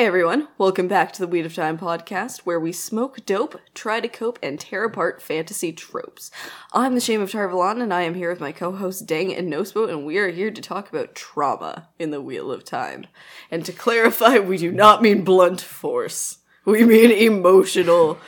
[0.00, 0.48] Hi, everyone.
[0.56, 4.38] Welcome back to the Weed of Time podcast, where we smoke dope, try to cope,
[4.42, 6.30] and tear apart fantasy tropes.
[6.72, 9.38] I'm the Shame of Tar Valon, and I am here with my co hosts Deng
[9.38, 13.08] and Nospo, and we are here to talk about trauma in the Wheel of Time.
[13.50, 18.18] And to clarify, we do not mean blunt force, we mean emotional,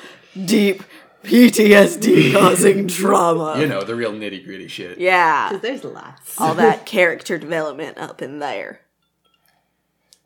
[0.45, 0.83] deep,
[1.25, 3.59] PTSD causing trauma.
[3.59, 4.99] You know, the real nitty gritty shit.
[4.99, 5.57] yeah.
[5.57, 6.39] There's lots.
[6.39, 8.82] All that character development up in there.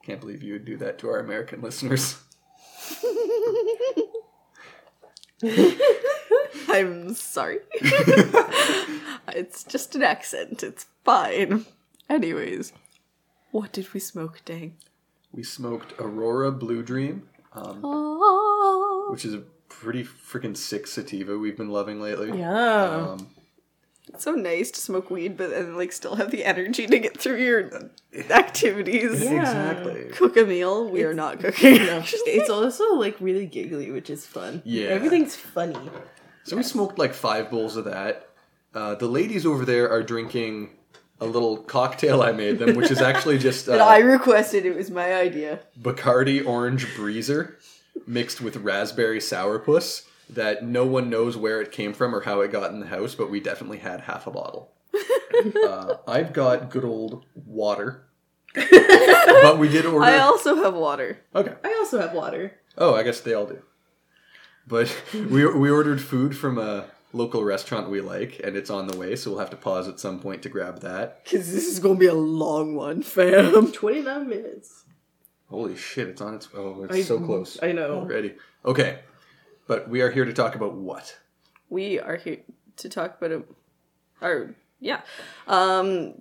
[0.07, 2.17] Can't believe you would do that to our American listeners.
[6.69, 7.59] I'm sorry.
[9.33, 10.63] it's just an accent.
[10.63, 11.67] It's fine.
[12.09, 12.73] Anyways,
[13.51, 14.75] what did we smoke, Deng?
[15.33, 21.57] We smoked Aurora Blue Dream, um, Oh, which is a pretty freaking sick sativa we've
[21.57, 22.39] been loving lately.
[22.39, 23.09] Yeah.
[23.11, 23.31] Um,
[24.17, 27.21] it's so nice to smoke weed, but then like still have the energy to get
[27.21, 27.91] through your
[28.31, 29.21] activities.
[29.23, 30.09] Exactly.
[30.13, 30.89] Cook a meal.
[30.89, 31.77] We are not cooking.
[31.77, 34.63] no, it's also like really giggly, which is fun.
[34.65, 34.89] Yeah.
[34.89, 35.79] Everything's funny.
[36.45, 38.31] So we smoked like five bowls of that.
[38.75, 40.71] Uh, the ladies over there are drinking
[41.21, 44.65] a little cocktail I made them, which is actually just But I uh, requested.
[44.65, 45.61] It was my idea.
[45.79, 47.57] Bacardi Orange Breezer
[48.07, 52.53] mixed with raspberry sourpuss that no one knows where it came from or how it
[52.53, 54.73] got in the house, but we definitely had half a bottle.
[55.65, 58.07] uh, I've got good old water.
[58.55, 60.05] but we did order.
[60.05, 61.19] I also have water.
[61.35, 61.55] okay.
[61.63, 62.55] I also have water.
[62.79, 63.63] Oh, I guess they all do.
[64.67, 68.97] But we we ordered food from a local restaurant we like, and it's on the
[68.97, 71.23] way, so we'll have to pause at some point to grab that.
[71.25, 73.73] Because this is going to be a long one, fam.
[73.73, 74.85] 29 minutes.
[75.49, 76.09] Holy shit!
[76.09, 76.49] It's on its.
[76.55, 77.59] Oh, it's I- so close.
[77.63, 78.01] I know.
[78.01, 78.35] Already.
[78.65, 78.99] Okay,
[79.67, 81.19] but we are here to talk about what.
[81.69, 82.39] we are here
[82.77, 83.43] to talk about a,
[84.23, 85.01] our yeah
[85.49, 86.13] um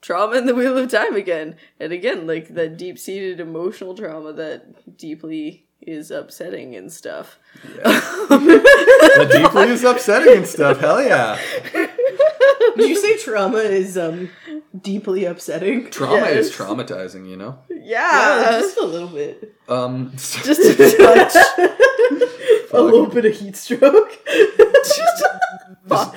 [0.00, 4.96] trauma in the wheel of time again and again like the deep-seated emotional trauma that
[4.96, 7.38] deeply is upsetting and stuff
[7.82, 10.78] That deeply is upsetting and stuff.
[10.80, 11.38] Hell yeah!
[12.76, 14.30] Did you say trauma is um
[14.80, 15.90] deeply upsetting?
[15.90, 17.58] Trauma is traumatizing, you know.
[17.68, 19.54] yeah, Yeah, just a little bit.
[19.68, 21.34] Um, just a touch
[22.74, 24.18] A little bit of heat stroke.
[25.88, 26.16] fuck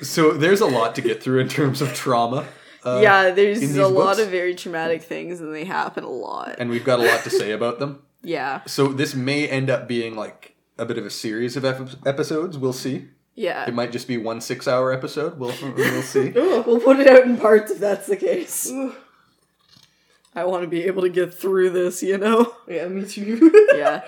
[0.00, 2.46] so there's a lot to get through in terms of trauma.
[2.84, 6.68] Uh, yeah there's a lot of very traumatic things and they happen a lot and
[6.70, 8.02] we've got a lot to say about them.
[8.22, 12.06] yeah So this may end up being like a bit of a series of ep-
[12.06, 12.56] episodes.
[12.58, 13.08] We'll see.
[13.34, 15.38] yeah It might just be one six-hour episode.
[15.38, 16.30] We'll we'll see.
[16.30, 18.70] we'll put it out in parts if that's the case
[20.34, 23.50] i want to be able to get through this you know yeah, me too.
[23.76, 24.02] yeah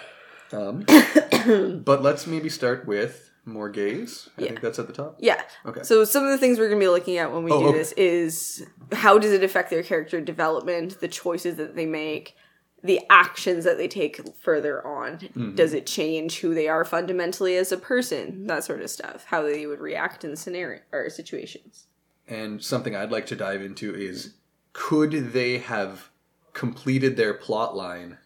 [0.55, 0.85] Um,
[1.85, 4.29] but let's maybe start with Morgase.
[4.39, 4.49] I Yeah.
[4.49, 5.17] think that's at the top.
[5.19, 5.43] Yeah.
[5.67, 5.83] Okay.
[5.83, 7.69] So some of the things we're going to be looking at when we Oh, do
[7.69, 7.79] okay.
[7.79, 12.37] this is how does it affect their character development, the choices that they make,
[12.83, 15.19] the actions that they take further on.
[15.19, 15.55] Mm-hmm.
[15.55, 18.47] Does it change who they are fundamentally as a person?
[18.47, 19.25] That sort of stuff.
[19.27, 21.87] How they would react in scenario or situations.
[22.29, 24.35] And something I'd like to dive into is
[24.73, 26.11] could they have
[26.53, 28.19] completed their plot line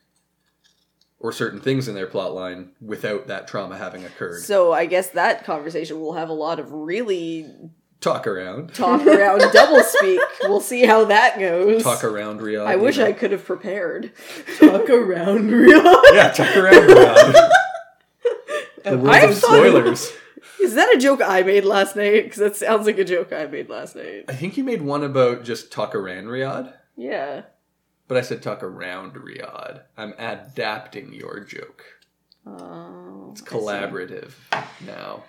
[1.20, 4.40] or certain things in their plot line without that trauma having occurred?
[4.42, 7.50] So I guess that conversation will have a lot of really
[8.00, 8.74] Talk around.
[8.74, 10.20] talk around double speak.
[10.44, 11.82] We'll see how that goes.
[11.82, 12.64] Talk around Riyadh.
[12.66, 13.06] I wish know.
[13.06, 14.12] I could have prepared.
[14.60, 15.82] Talk around real.
[16.14, 17.50] Yeah, talk around Riyadh.
[18.84, 20.12] the world I of spoilers.
[20.62, 22.22] Is that a joke I made last night?
[22.24, 24.26] Because that sounds like a joke I made last night.
[24.28, 26.72] I think you made one about just talk around Riyadh.
[26.96, 27.42] Yeah.
[28.08, 29.82] But I said talk around Riyadh.
[29.96, 31.84] I'm adapting your joke.
[32.46, 33.28] Oh.
[33.32, 34.32] It's collaborative
[34.86, 35.24] now.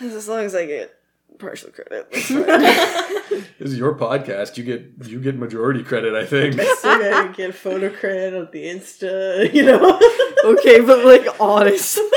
[0.00, 0.98] As long as I get
[1.38, 2.08] partial credit.
[3.60, 4.56] This is your podcast.
[4.56, 6.54] You get you get majority credit, I think.
[6.60, 10.00] Still gotta get photo credit on the Insta, you know?
[10.44, 12.08] okay, but like honestly,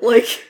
[0.00, 0.44] like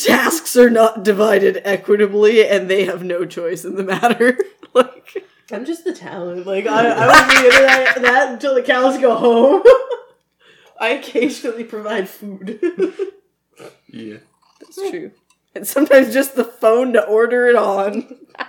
[0.00, 4.38] tasks are not divided equitably, and they have no choice in the matter.
[4.74, 6.46] like, I'm just the talent.
[6.46, 9.62] Like, I, I won't be into that, that until the cows go home.
[10.80, 12.58] I occasionally provide food.
[13.88, 14.16] Yeah.
[14.60, 15.12] that's true.
[15.54, 18.18] And sometimes just the phone to order it on.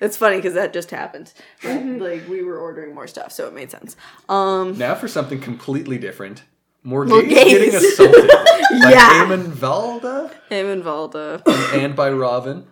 [0.00, 1.32] It's funny because that just happened.
[1.62, 3.96] Like we were ordering more stuff, so it made sense.
[4.28, 6.42] Um, Now for something completely different.
[6.82, 9.24] More Morgase, getting assaulted by Yeah.
[9.24, 12.64] Eamon Valda Eamon Valda, and by Rahvin.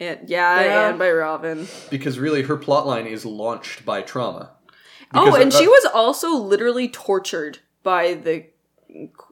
[0.00, 0.88] And yeah, Yeah.
[0.90, 1.68] and by Rahvin.
[1.90, 4.52] Because really her plotline is launched by trauma.
[5.14, 8.46] Oh, Because, and uh, she was also literally tortured by the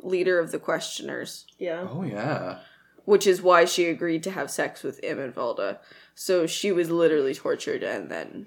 [0.02, 1.86] leader of the questioners, Yeah.
[1.90, 2.58] Oh yeah.
[3.04, 5.78] which is why she agreed to have sex with Eamon Valda.
[6.14, 8.46] So she was literally tortured and then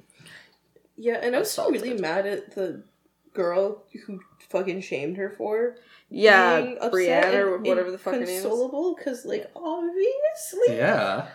[0.98, 2.84] Yeah, and I was still really mad at the
[3.34, 4.20] girl who
[4.50, 5.78] fucking shamed her for
[6.10, 6.92] yeah, being upset
[7.34, 8.44] Breane or whatever the fuck her name is.
[8.44, 11.28] inconsolable because like obviously Yeah.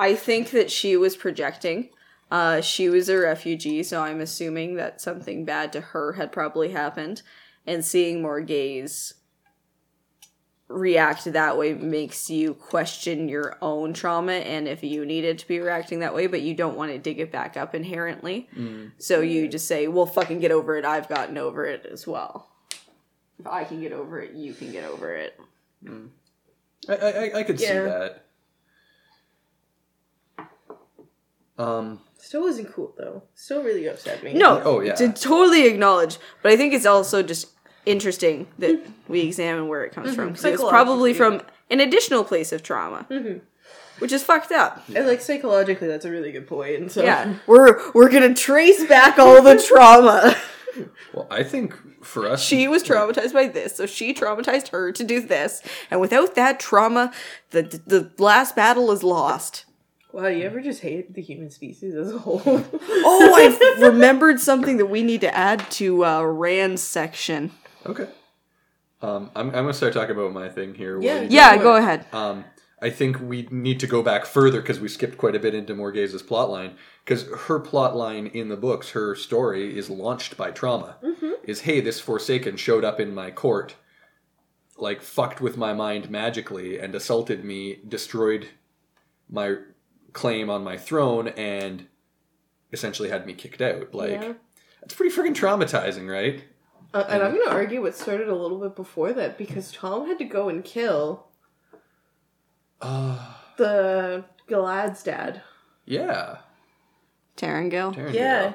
[0.00, 1.90] I think that she was projecting.
[2.30, 6.70] Uh, she was a refugee, so I'm assuming that something bad to her had probably
[6.70, 7.22] happened.
[7.66, 9.12] And seeing Morgase
[10.68, 15.58] react that way makes you question your own trauma and if you needed to be
[15.58, 18.48] reacting that way, but you don't want to dig it back up inherently.
[18.98, 20.84] So you just say, well, fucking get over it.
[20.84, 22.48] I've gotten over it as well.
[23.40, 25.38] If I can get over it, you can get over it.
[26.88, 28.24] I I, I- I could see that.
[31.60, 32.00] Um.
[32.18, 33.22] still wasn't cool though.
[33.34, 34.34] Still really upset me.
[34.34, 34.94] No, Oh, yeah.
[34.94, 37.48] to totally acknowledge, but I think it's also just
[37.86, 38.92] interesting that mm-hmm.
[39.12, 40.16] we examine where it comes mm-hmm.
[40.16, 40.34] from.
[40.34, 43.38] 'cause it's probably from an additional place of trauma, mm-hmm.
[43.98, 44.82] which is fucked up.
[44.94, 46.92] and like psychologically, that's a really good point.
[46.92, 50.36] So Yeah, we're we're gonna trace back all the trauma.
[51.12, 51.74] Well, I think
[52.04, 56.00] for us, she was traumatized by this, so she traumatized her to do this, and
[56.00, 57.12] without that trauma,
[57.50, 59.64] the the last battle is lost.
[60.12, 62.42] Wow, you ever just hate the human species as a whole?
[63.02, 67.52] Oh, I remembered something that we need to add to uh, Rand's section.
[67.86, 68.08] Okay.
[69.02, 71.00] Um, I'm, I'm gonna start talking about my thing here.
[71.00, 71.22] Yeah.
[71.22, 72.06] Yeah, go ahead.
[72.12, 72.44] Um,
[72.82, 75.74] I think we need to go back further because we skipped quite a bit into
[75.74, 76.74] Morgase's plotline.
[77.04, 80.96] Because her plotline in the books, her story is launched by trauma.
[81.44, 83.74] Is hey, this Forsaken showed up in my court,
[84.78, 88.48] like fucked with my mind magically and assaulted me, destroyed
[89.28, 89.56] my
[90.12, 91.86] claim on my throne, and
[92.72, 93.94] essentially had me kicked out.
[93.94, 94.32] Like Yeah.
[94.80, 96.44] that's pretty freaking traumatizing, right?
[96.92, 100.18] Uh, and I'm gonna argue it started a little bit before that because Tom had
[100.18, 101.26] to go and kill
[102.80, 105.42] Uh, the Galad's dad.
[105.84, 106.38] yeah.
[107.36, 107.94] Taringail.
[107.94, 108.12] Tarantino.
[108.12, 108.52] Yeah,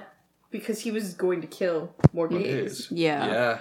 [0.52, 2.72] because he was going to kill more It gays.
[2.82, 2.92] is.
[2.92, 3.26] Yeah.
[3.28, 3.60] Yeah.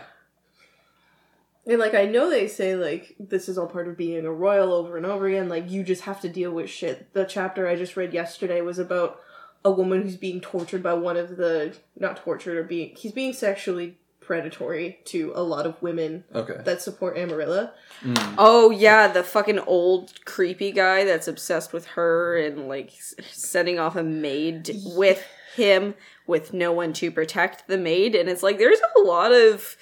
[1.67, 4.73] And like I know they say like this is all part of being a royal
[4.73, 5.49] over and over again.
[5.49, 7.13] Like you just have to deal with shit.
[7.15, 9.21] The chapter I just read yesterday was about
[9.65, 13.33] a woman who's being tortured by one of the not tortured or being he's being
[13.33, 16.57] sexually predatory to a lot of women Okay.
[16.65, 17.73] that support Arymilla.
[18.01, 18.15] Hmm.
[18.39, 22.91] Oh yeah, the fucking old creepy guy that's obsessed with her and like
[23.31, 25.23] sending off a maid with
[25.57, 25.95] him
[26.27, 29.77] with no one to protect the maid and it's like there's a lot of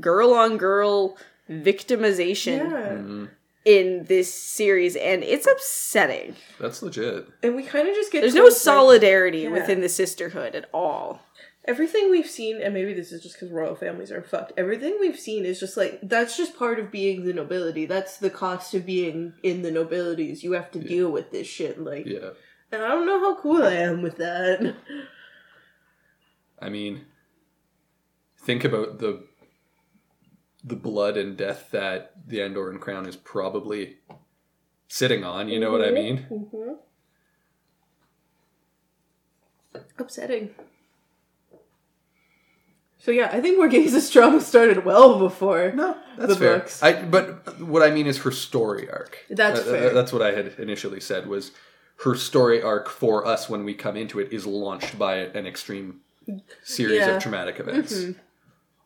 [0.00, 1.16] girl on girl
[1.50, 2.88] victimization Yeah.
[2.92, 3.24] Mm-hmm.
[3.64, 6.36] in this series and it's upsetting.
[6.60, 7.26] That's legit.
[7.42, 9.50] And we kind of just get There's told, no like, solidarity yeah.
[9.50, 11.20] within the sisterhood at all.
[11.64, 14.52] everything we've seen, and maybe this is just because royal families are fucked.
[14.56, 17.84] Everything we've seen is just like that's just part of being the nobility.
[17.84, 20.42] That's the cost of being in the nobilities.
[20.42, 21.78] You have to deal with this shit.
[21.78, 22.30] Like, Yeah.
[22.72, 24.74] and I don't know how cool I am with that.
[26.58, 27.04] I mean,
[28.40, 29.26] think about the
[30.68, 33.96] the blood and death that the Andoran crown is probably
[34.88, 35.48] sitting on.
[35.48, 36.26] You know what I mean?
[36.30, 36.72] Mm-hmm.
[39.98, 40.50] Upsetting.
[42.98, 45.72] So yeah, I think Morgase's trauma started well before.
[45.72, 46.58] No, that's The fair.
[46.58, 46.82] books.
[46.82, 49.24] I but what I mean is her story arc.
[49.30, 49.94] That's Uh, fair.
[49.94, 51.52] That's what I had initially said was
[52.04, 56.00] her story arc for us when we come into it is launched by an extreme
[56.62, 57.06] series Yeah.
[57.06, 57.16] Mm-hmm.
[57.16, 58.04] of traumatic events.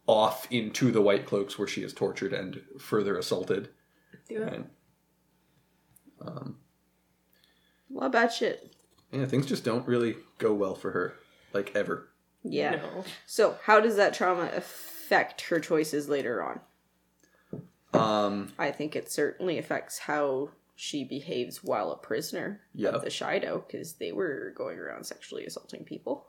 [0.06, 3.68] Off into the White Cloaks where she is tortured and further assaulted.
[4.28, 4.48] Yeah.
[4.48, 4.64] And
[6.20, 6.50] A
[7.90, 8.74] lot of bad shit.
[9.12, 11.14] yeah, things just don't really go well for her.
[11.52, 12.08] Like ever.
[12.42, 12.76] Yeah.
[12.76, 13.04] No.
[13.26, 16.60] So how does that trauma affect her choices later on?
[17.92, 22.94] Um I think it certainly affects how she behaves while a prisoner Yep.
[22.94, 26.26] of the Shaido, because they were going around sexually assaulting people.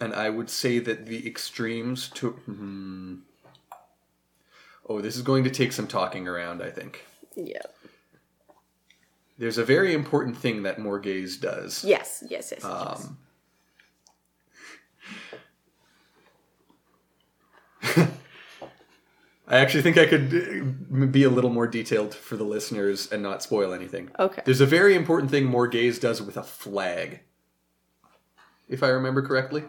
[0.00, 3.16] And I would say that the extremes to hmm.
[4.88, 7.04] Oh, this is going to take some talking around, I think.
[7.36, 7.60] Yeah.
[9.36, 11.84] There's a very important thing that Morgase does.
[11.84, 12.64] Yes, yes, yes.
[12.64, 12.64] yes.
[12.64, 13.18] Um,
[19.46, 23.22] I actually think I could uh, be a little more detailed for the listeners and
[23.22, 24.10] not spoil anything.
[24.18, 24.42] Okay.
[24.44, 27.20] There's a very important thing Morgase does with a flag.
[28.68, 29.64] If I remember correctly.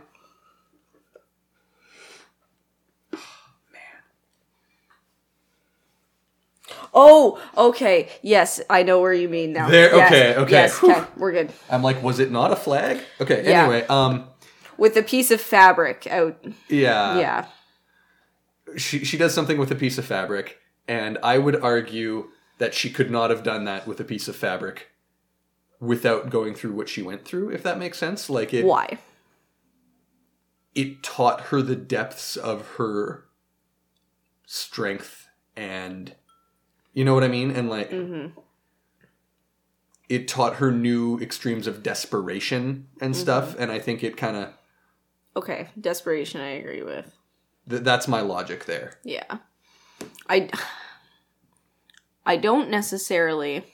[6.94, 8.10] Oh, okay.
[8.22, 9.70] Yes, I know where you mean now.
[9.70, 10.52] There- Yes, okay, okay.
[10.52, 10.92] Yes, Whew.
[10.92, 11.54] okay, we're good.
[11.70, 13.00] I'm like, was it not a flag?
[13.22, 13.62] Okay, Yeah.
[13.64, 14.26] anyway, um
[14.78, 16.38] With a piece of fabric out.
[16.68, 17.18] yeah.
[17.20, 17.46] yeah.
[18.78, 22.30] she she does something with a piece of fabric, and I would argue
[22.60, 24.88] that she could not have done that with a piece of fabric
[25.80, 27.50] without going through what she went through.
[27.52, 28.98] If that makes sense, like it Why?
[30.76, 33.26] it taught her the depths of her
[34.46, 36.16] strength and
[36.94, 37.92] you know what I mean, and like.
[37.92, 38.40] Mm-hmm.
[40.08, 43.22] It taught her new extremes of desperation and mm-hmm.
[43.22, 44.54] stuff, and I think it kind of
[45.36, 46.42] Okay, desperation.
[46.42, 47.16] I agree with.
[47.70, 49.00] th- that's my logic there.
[49.04, 49.38] Yeah.
[50.28, 50.50] I
[52.26, 53.66] I don't necessarily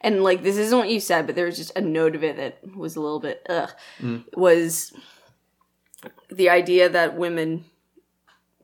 [0.00, 2.36] and like this isn't what you said, but there was just a note of it
[2.36, 3.70] that was a little bit ugh.
[4.00, 4.24] Mm.
[4.36, 4.92] Was
[6.30, 7.64] the idea that women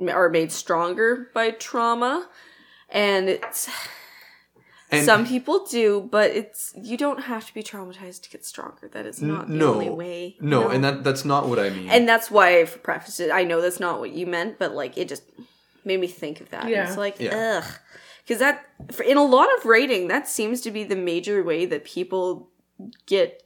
[0.08, 2.28] are made stronger by trauma
[2.90, 3.68] and it's
[4.90, 8.88] And some people do, but it's you don't have to be traumatized to get stronger.
[8.88, 10.36] That is not the no, only way.
[10.40, 10.68] you no, know?
[10.70, 11.88] and that that's not what I mean.
[11.90, 13.30] and that's why I've prefaced it.
[13.30, 15.24] I know that's not what you meant, but like it just
[15.84, 16.68] made me think of that.
[16.68, 16.86] Yeah.
[16.88, 17.62] It's like Yeah.
[17.64, 17.64] ugh,
[18.24, 21.66] because that for, in a lot of writing, that seems to be the major way
[21.66, 22.50] that people
[23.06, 23.42] get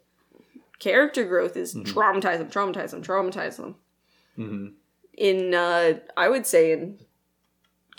[0.78, 1.98] character growth is Mm-hmm.
[1.98, 3.76] traumatize them, traumatize them, traumatize them.
[4.36, 4.66] hmm
[5.16, 6.98] In uh, I would say in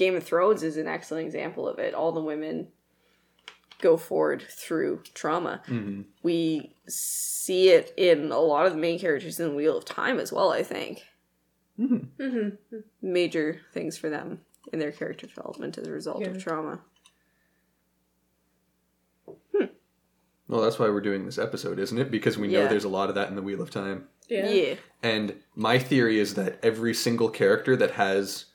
[0.01, 1.93] Game of Thrones is an excellent example of it.
[1.93, 2.69] All the women
[3.81, 5.61] go forward through trauma.
[5.67, 10.19] hmm We see it in a lot of the main characters in Wheel of Time
[10.19, 10.51] as well.
[10.51, 11.03] I think
[11.77, 12.77] hmm Mm-hmm.
[13.03, 14.41] major things for them
[14.73, 16.29] in their character development as a result Yeah.
[16.29, 16.79] of trauma.
[20.47, 22.09] Well, that's why we're doing this episode, isn't it?
[22.11, 22.67] Because we know Yeah.
[22.67, 24.07] there's a lot of that in the Wheel of Time.
[24.27, 24.49] Yeah.
[24.49, 24.75] Yeah.
[25.03, 28.45] And my theory is that every single character that has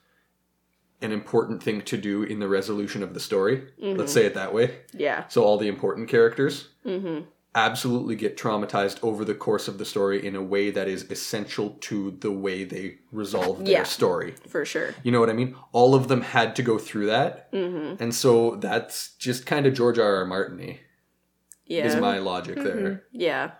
[1.02, 4.54] an important thing to do in the resolution of the story, let's say it that
[4.54, 4.78] way.
[4.92, 5.26] Yeah.
[5.28, 7.24] So all the important characters Mm-hmm.
[7.54, 11.70] absolutely get traumatized over the course of the story in a way that is essential
[11.80, 13.82] to the way they resolve their Yeah.
[13.82, 14.34] story.
[14.48, 14.94] For sure.
[15.02, 15.54] You know what I mean?
[15.72, 17.50] All of them had to go through that.
[17.52, 18.02] Mm-hmm.
[18.02, 20.16] And so that's just kind of George R.
[20.16, 20.24] R.
[20.26, 20.78] Martin
[21.66, 21.86] Yeah.
[21.86, 23.04] is my logic there.
[23.12, 23.52] yeah.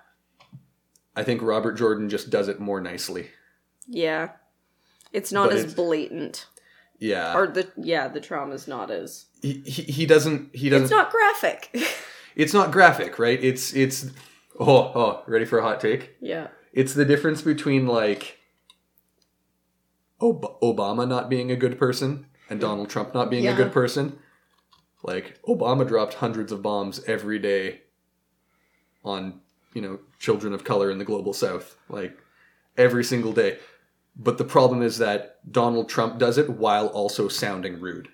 [1.14, 3.30] I think Robert Jordan just does it more nicely.
[3.88, 4.30] Yeah.
[5.12, 6.46] It's not But as blatant.
[6.98, 7.36] Yeah.
[7.36, 11.10] Or the yeah, the trauma's not as he, he, he doesn't he doesn't It's not
[11.10, 11.76] graphic.
[12.36, 13.42] it's not graphic, right?
[13.42, 14.06] It's it's
[14.58, 16.16] oh oh, ready for a hot take?
[16.20, 16.48] yeah.
[16.72, 18.38] It's the difference between like
[20.20, 24.18] Ob- Obama not being a good person and Donald Trump not being a good person.
[25.02, 27.82] Like Obama dropped hundreds of bombs every day
[29.04, 29.40] on,
[29.72, 32.18] you know, children of color in the global south, like
[32.76, 33.58] every single day.
[34.16, 38.08] But the problem is that Donald Trump does it while also sounding rude.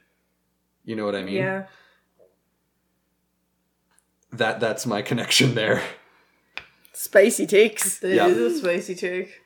[0.85, 1.37] You know what I mean?
[1.37, 1.66] Yeah.
[4.32, 5.82] That that's my connection there.
[6.92, 8.02] Spicy takes.
[8.02, 8.26] It Yeah.
[8.26, 9.40] is a spicy take.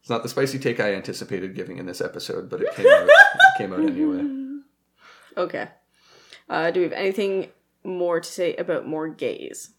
[0.00, 3.08] It's not the spicy take I anticipated giving in this episode, but it came out,
[3.08, 4.38] it came out anyway.
[5.34, 5.68] Okay.
[6.50, 7.48] Uh, do we have anything
[7.84, 9.70] more to say about Morgase?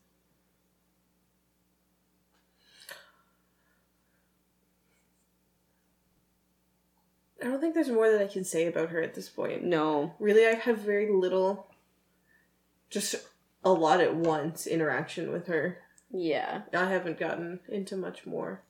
[7.43, 9.63] I don't think there's more that I can say about her at this point.
[9.63, 10.13] No.
[10.17, 11.67] Really, I have very little,
[12.89, 13.15] just
[13.65, 15.79] a lot at once interaction with her.
[16.09, 16.61] Yeah.
[16.73, 18.61] I haven't gotten into much more.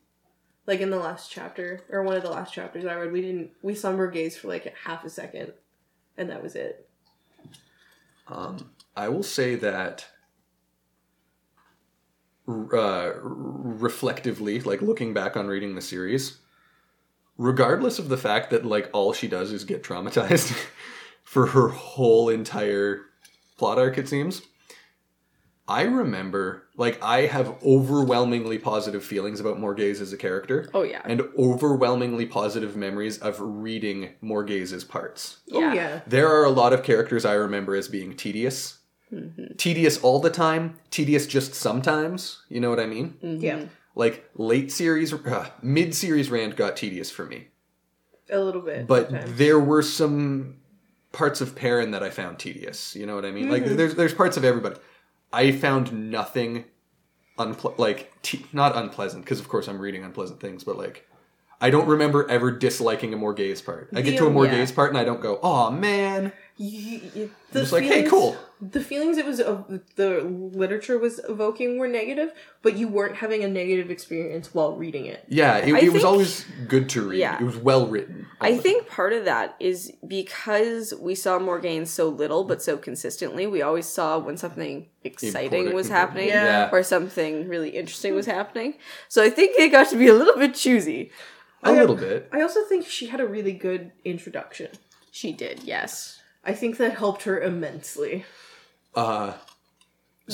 [0.65, 3.51] Like in the last chapter, or one of the last chapters I read, we didn't
[3.61, 5.51] we summer gaze for like half a second,
[6.17, 6.87] and that was it.
[8.27, 10.07] Um, I will say that
[12.47, 16.37] uh, reflectively, like looking back on reading the series,
[17.37, 20.55] regardless of the fact that like all she does is get traumatized
[21.23, 23.01] for her whole entire
[23.57, 24.41] plot arc, it seems.
[25.65, 31.01] I remember, like, I have overwhelmingly positive feelings about Morgase as a character, Oh yeah.
[31.05, 35.37] and overwhelmingly positive memories of reading Morgase's parts.
[35.53, 35.69] Oh, yeah.
[35.69, 38.79] Oh yeah, There are a lot of characters I remember as being tedious.
[39.09, 39.53] Mm-hmm.
[39.55, 42.41] Tedious all the time, tedious just sometimes.
[42.49, 43.15] You know what I mean?
[43.21, 43.63] yeah,
[43.95, 47.47] Like late series, uh, mid series Rand got tedious for me.
[48.29, 48.87] a little bit.
[48.87, 49.37] But sometimes.
[49.37, 50.57] there were some
[51.11, 52.95] parts of Perrin that I found tedious.
[52.95, 53.49] You know what I mean?
[53.49, 54.77] Like there's there's parts of everybody.
[55.31, 56.65] I found nothing
[57.37, 61.07] unple- like te- not unpleasant because of course I'm reading unpleasant things, but like
[61.61, 63.89] I don't remember ever disliking a more Morgase part.
[63.93, 64.35] I get to a Yeah.
[64.35, 68.35] Morgase part and I don't go, "Oh man." You- just like, "Hey, cool."
[68.71, 69.63] The feelings it was uh,
[69.95, 75.05] the literature was evoking were negative, but you weren't having a negative experience while reading
[75.05, 75.25] it.
[75.27, 77.19] Yeah, it, I it was always good to read.
[77.19, 77.35] Yeah.
[77.41, 78.27] It was well written.
[78.39, 83.47] I think part of that is because we saw Morgaine so little but so consistently.
[83.47, 86.69] We always saw when something exciting Important- was happening Yeah.
[86.71, 88.75] or something really interesting was happening.
[89.09, 91.11] So I think it got to be a little bit choosy.
[91.63, 92.29] A I- little bit.
[92.31, 94.69] I also think she had a really good introduction.
[95.11, 96.19] She did, yes.
[96.45, 98.25] I think that helped her immensely.
[98.95, 99.33] Uh,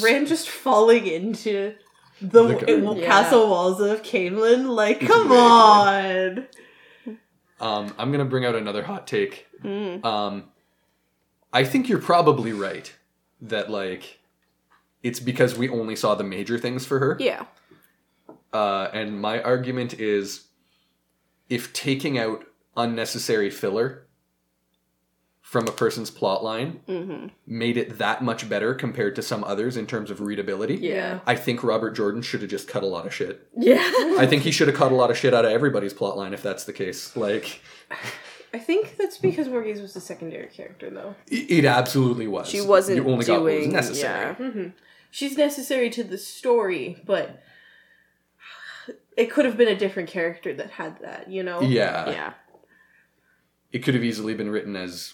[0.01, 1.75] Rand just falling into
[2.22, 2.98] the, The garden.
[2.98, 3.06] Yeah.
[3.06, 6.48] castle walls of Caemlyn, like, come on!
[7.60, 9.48] um, I'm gonna bring out another hot take.
[9.63, 10.46] Um,
[11.51, 12.94] I think you're probably right
[13.42, 14.20] that like
[15.04, 17.18] it's because we only saw the major things for her.
[17.20, 17.46] Yeah.
[18.54, 20.46] Uh, and my argument is
[21.50, 22.46] if taking out
[22.78, 24.06] unnecessary filler
[25.50, 27.27] from a person's plot line Mm-hmm.
[27.48, 31.22] made it that much better compared to some others in terms of readability, Yeah.
[31.25, 33.48] I think Robert Jordan should have just cut a lot of shit.
[33.58, 33.82] Yeah.
[34.20, 36.34] I think he should have cut a lot of shit out of everybody's plot line
[36.36, 37.15] if that's the case.
[37.18, 37.62] Like,
[38.53, 41.15] I think that's because Morgase was the secondary character, though.
[41.27, 42.48] it, it absolutely was.
[42.48, 44.36] she wasn't You only got what was necessary.
[44.39, 44.68] Yeah.
[45.10, 47.41] She's necessary to the story, but
[49.18, 51.62] it could have been a different character that had that, you know?
[51.62, 52.08] Yeah.
[52.10, 52.34] Yeah.
[53.72, 55.13] It could have easily been written as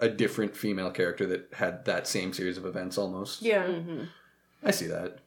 [0.00, 3.42] a different female character that had that same series of events almost.
[3.42, 3.64] Yeah.
[3.66, 4.04] Mm-hmm.
[4.62, 5.18] I see that.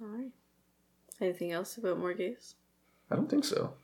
[0.00, 0.30] All right.
[1.20, 2.54] Anything else about Morgase?
[3.10, 3.74] I don't think so.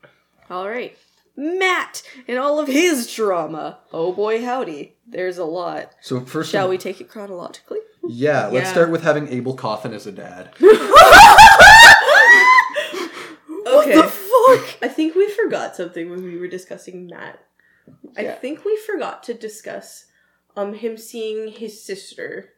[0.49, 0.96] All right.
[1.37, 3.79] Mat and all of his drama.
[3.92, 4.94] Oh boy, howdy.
[5.07, 5.92] There's a lot.
[6.01, 7.81] So first Shall of- we take it chronologically?
[8.09, 8.72] Yeah, let's Yeah.
[8.72, 10.51] start with having Abell Cauthon as a dad.
[13.68, 13.94] Okay.
[14.01, 14.79] fuck?
[14.83, 17.38] I think we forgot something when we were discussing Mat.
[18.16, 18.35] I Yeah.
[18.35, 20.07] think we forgot to discuss
[20.57, 22.53] um him seeing his sister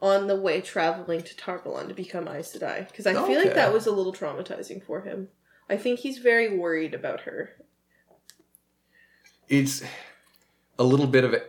[0.00, 3.54] on the way traveling to Tar Valon to become Aes Sedai because I feel like
[3.54, 5.28] that was a little traumatizing for him.
[5.68, 7.50] I think he's very worried about her.
[9.48, 9.82] It's
[10.78, 11.42] a little bit of a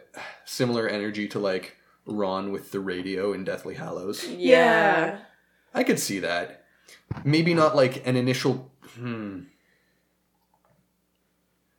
[0.46, 4.28] similar energy to like Ron with the radio in Deathly Hallows.
[4.28, 5.20] Yeah.
[5.74, 6.64] I could see that.
[7.24, 8.72] Maybe not like an initial.
[8.96, 9.42] Hmm.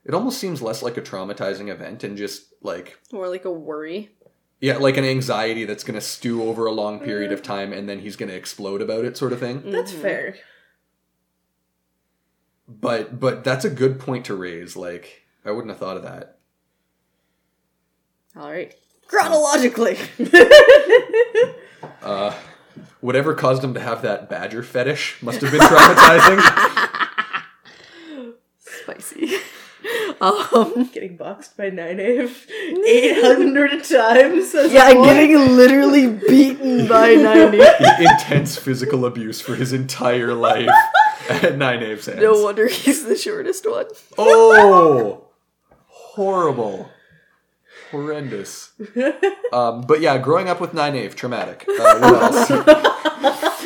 [0.05, 4.11] It almost seems less like a traumatizing event and just like More like a worry.
[4.61, 7.99] yeah, like an anxiety that's gonna stew over a long period of time and then
[7.99, 9.71] he's gonna explode about it, sort of thing.
[9.71, 10.01] That's Mhm.
[10.01, 10.35] fair.
[12.67, 14.75] But but that's a good point to raise.
[14.75, 16.37] Like I wouldn't have thought of that.
[18.35, 18.73] All right.
[19.07, 19.97] Chronologically.
[22.01, 22.33] Uh,
[23.01, 26.41] whatever caused him to have that badger fetish must have been traumatizing.
[28.57, 29.37] Spicy.
[30.21, 32.49] Um, Getting boxed by Nynaeve
[32.87, 34.55] 800 times.
[34.55, 35.03] as yeah, a boy.
[35.03, 37.59] getting literally beaten by 90.
[37.99, 40.69] Intense physical abuse for his entire life
[41.29, 42.21] at Nynaeve's hands.
[42.21, 43.87] No wonder he's the shortest one.
[44.17, 45.27] Oh,
[45.87, 46.89] horrible,
[47.91, 48.71] horrendous.
[49.51, 51.65] Um, but yeah, growing up with Nine Ave, traumatic.
[51.67, 53.65] Uh, what else?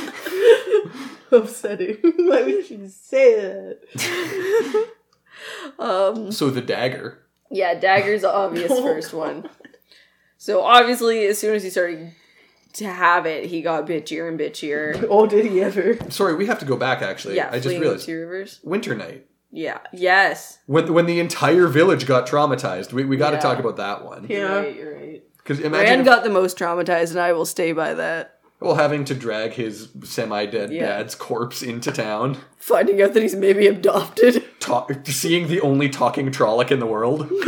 [1.31, 1.97] upsetting.
[2.01, 4.87] Why would you say that?
[5.77, 7.19] Um, so the dagger.
[7.49, 9.49] yeah, Dagger's the obvious first one.
[10.37, 12.13] So obviously, as soon as he started
[12.73, 15.05] to have it, he got bitchier and bitchier.
[15.09, 15.97] Oh, did he ever?
[16.11, 17.01] Sorry, we have to go back.
[17.01, 18.59] Actually, Yeah, I just realized Two Rivers.
[18.63, 19.25] Winter Night.
[19.51, 19.79] Yeah.
[19.91, 20.59] Yes.
[20.67, 23.41] When when the entire village got traumatized, we, we got to Yeah.
[23.41, 24.27] talk about that one.
[24.29, 24.37] Yeah.
[24.37, 24.75] You're right.
[24.75, 25.23] You're right.
[25.37, 28.38] Because imagine Rand if- got the most traumatized, and I will stay by that.
[28.59, 30.85] Well having to drag his semi-dead Yeah.
[30.87, 34.43] dad's corpse into town, Finding out that he's maybe adopted.
[34.59, 37.29] talk, seeing the only talking Trolloc in the world.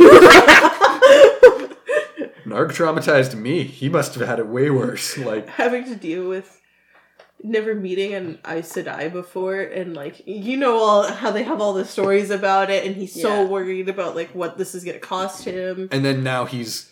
[2.44, 3.62] Narg traumatized me.
[3.62, 5.16] He must have had it way worse.
[5.16, 6.60] Like Having to deal with
[7.42, 11.72] never meeting an Aes Sedai before, and like you know all how they have all
[11.72, 13.48] the stories about it, and he's so Yeah.
[13.48, 15.88] worried about like what this is gonna cost him.
[15.92, 16.91] And then now he's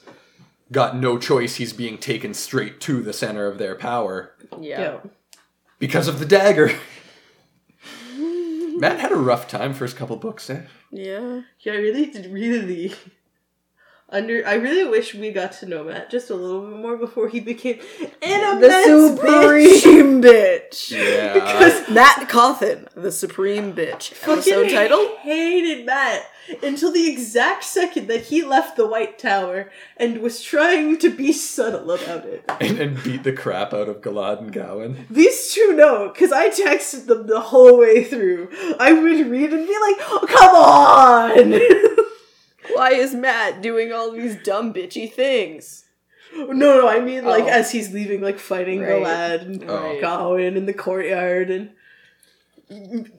[0.73, 1.57] got no choice.
[1.57, 4.81] He's being taken straight to the center of their power Yeah.
[4.81, 4.99] Yeah.
[5.79, 6.71] because of the dagger.
[8.17, 10.49] Mat had a rough time first couple books.
[10.49, 10.63] Eh?
[10.91, 11.43] Yeah.
[11.61, 12.95] Yeah, I really did really
[14.13, 17.29] under I really wish we got to know Mat just a little bit more before
[17.29, 17.79] he became
[18.23, 19.79] an The immense bitch.
[19.81, 20.91] supreme bitch.
[21.01, 21.35] Yeah.
[21.35, 24.13] Because Mat Cauthon, the supreme bitch.
[24.13, 25.17] Episode fucking title?
[25.21, 26.23] hated Mat
[26.63, 31.33] until the exact second that he left the White Tower and was trying to be
[31.33, 32.45] subtle about it.
[32.61, 35.07] and, and beat the crap out of Galad and Gawyn.
[35.09, 38.49] These two know, because I texted them the whole way through.
[38.81, 42.07] I would read and be like, oh, come on!
[42.75, 45.85] Why is Mat doing all these dumb bitchy things?
[46.37, 47.49] no, no, I mean, like, Oh.
[47.49, 49.03] as he's leaving, like, fighting Right.
[49.03, 49.99] Galad and Oh.
[50.01, 51.71] Gawyn in the courtyard and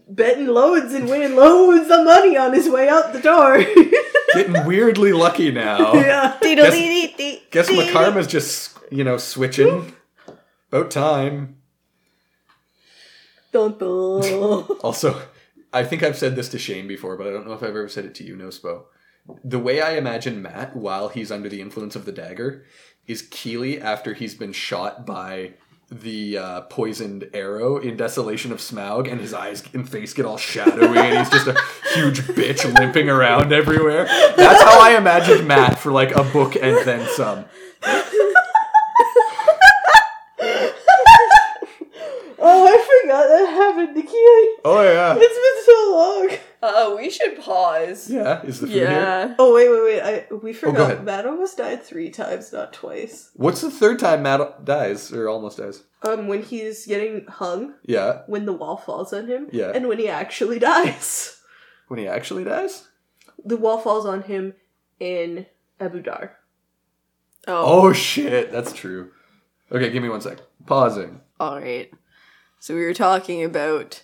[0.08, 3.58] betting loads and winning loads of money on his way out the door.
[4.34, 5.94] Getting weirdly lucky now.
[5.94, 6.38] yeah.
[7.52, 9.94] Guess my karma's just, you know, switching.
[10.72, 11.58] About time.
[13.52, 14.64] Dun, dun.
[14.84, 15.22] Also,
[15.74, 17.90] I think I've said this to Shane before, but I don't know if I've ever
[17.90, 18.84] said it to you, Nospo.
[19.44, 22.66] The way I imagine Mat while he's under the influence of the dagger
[23.08, 25.54] is Kili after he's been shot by
[25.90, 30.38] the uh, poisoned arrow in Desolation of Smaug, and his eyes and face get all
[30.38, 31.58] shadowy, and he's just a
[31.94, 34.06] huge bitch limping around everywhere.
[34.06, 37.46] That's how I imagined Mat for like a book and then some.
[42.44, 44.48] Oh, I forgot that happened to Kili.
[44.66, 46.38] Oh yeah, It's been so long.
[46.62, 48.10] Uh, we should pause.
[48.10, 48.41] yeah.
[48.43, 48.91] Is the food here?
[48.91, 49.36] Yeah.
[49.39, 50.02] Oh wait, wait, wait!
[50.02, 50.91] I we go forgot.
[50.91, 51.04] ahead.
[51.06, 53.32] Mat almost died three times, not twice.
[53.36, 55.84] What's the third time Mat dies or almost dies?
[56.04, 59.71] Um, when he's getting hung, Yeah, when the wall falls on him, Yeah.
[59.74, 61.39] and when he actually dies.
[61.88, 62.88] when he actually dies.
[63.43, 64.54] The wall falls on him
[65.00, 65.47] in
[65.80, 66.38] Ebou Dar.
[67.47, 69.12] Oh, Oh shit, that's true.
[69.71, 70.38] Okay, give me one sec.
[70.67, 71.21] Pausing.
[71.39, 71.91] all right.
[72.60, 74.04] So we were talking about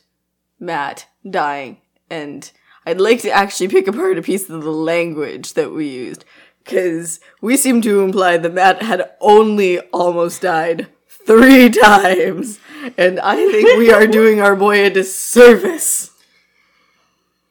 [0.59, 1.77] Mat dying,
[2.09, 2.49] and
[2.85, 6.23] I'd like to actually pick apart a piece of the language that we used,
[6.63, 12.59] because we seem to imply that Mat had only almost died three times,
[12.97, 16.11] and I think we are doing our boy a disservice.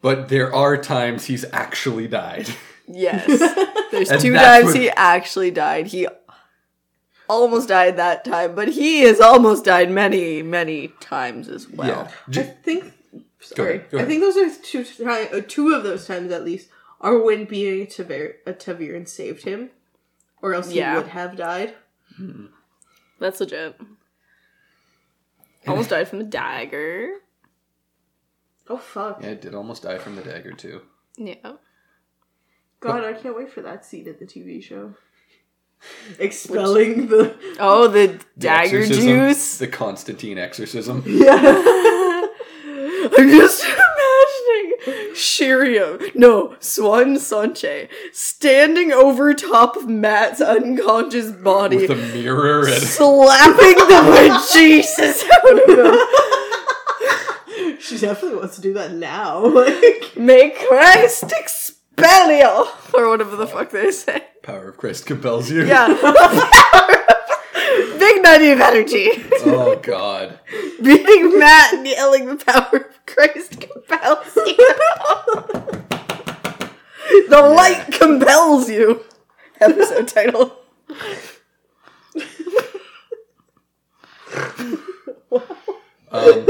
[0.02, 2.48] But there are times he's actually died.
[2.86, 3.26] Yes.
[3.90, 5.88] There's two times what- he actually died.
[5.88, 6.06] He
[7.28, 12.08] almost died that time, but he has almost died many, many times as well.
[12.08, 12.92] I J- think.
[13.40, 14.84] Sorry, ahead, go I think those are two.
[14.84, 16.68] ti- uh, Two of those times at least
[17.00, 19.70] are when being a ta'veren, a ta'veren saved him,
[20.42, 21.74] or else he would have died.
[23.20, 23.78] That's legit.
[25.66, 27.10] Almost died from the dagger.
[28.68, 29.22] Oh fuck!
[29.22, 30.82] yeah, I did almost die from the dagger too.
[31.16, 31.34] Yeah.
[32.80, 34.94] God, I can't wait for that scene at the TV show.
[36.18, 39.58] Expelling the Oh, the The dagger exorcism, juice.
[39.58, 41.02] The Constantine exorcism.
[43.16, 51.90] I'm just imagining Shiriam, no, Siuan Sanche, standing over top of Mat's unconscious body, With
[51.90, 55.98] a mirror and slapping the Jesus out of him.
[57.80, 59.46] She definitely wants to do that now.
[59.46, 62.66] Like, May Christ expel you!
[62.94, 64.24] Or whatever the fuck they say.
[64.42, 65.64] power of Christ compels you.
[65.66, 65.86] Yeah.
[68.06, 69.08] Big nutty of energy.
[69.46, 70.38] Oh god.
[70.82, 74.56] Beating Mat and yelling the power of Christ compels you.
[77.28, 79.02] the light compels you.
[79.60, 80.56] Episode title.
[86.12, 86.46] Um,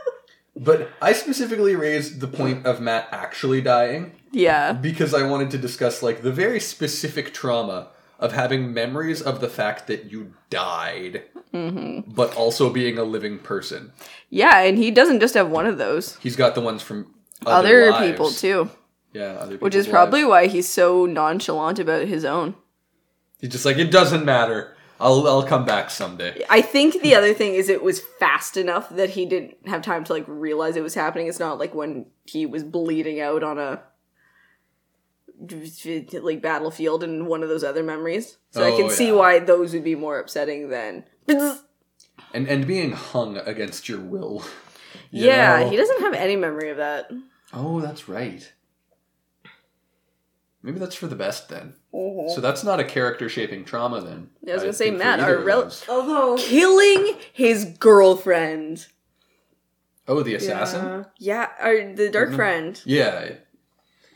[0.56, 4.72] but I specifically raised the point of Mat actually dying Yeah.
[4.72, 7.88] because I wanted to discuss like the very specific trauma
[8.18, 12.10] of having memories of the fact that you died, mm-hmm.
[12.12, 13.92] but also being a living person.
[14.30, 16.16] Yeah, and he doesn't just have one of those.
[16.18, 17.12] He's got the ones from
[17.44, 18.10] Other, other, lives.
[18.10, 18.70] people too.
[19.12, 22.54] Yeah, other Which is people's probably why he's so nonchalant about his own.
[23.40, 24.76] he's just like it doesn't matter.
[25.00, 26.44] I'll I'll come back someday.
[26.48, 30.04] I think the other thing is it was fast enough that he didn't have time
[30.04, 31.26] to like realize it was happening.
[31.26, 33.82] It's not like when he was bleeding out on a
[36.22, 38.38] like battlefield and one of those other memories.
[38.50, 41.04] So I Oh, can see why those would be more upsetting than
[42.32, 44.44] And and being hung against your will.
[45.10, 45.70] you Yeah, know?
[45.70, 47.10] he doesn't have any memory of that.
[47.52, 48.52] Oh, that's right.
[50.62, 51.74] Maybe that's for the best then.
[51.92, 54.30] So that's not a character shaping trauma then.
[54.48, 58.86] I was gonna say, Mat, our rel- although Killing his girlfriend.
[60.08, 61.04] Oh, the assassin?
[61.18, 61.48] Yeah.
[61.58, 62.36] Yeah, or the dark Mhm.
[62.36, 62.82] friend.
[62.84, 63.32] Yeah.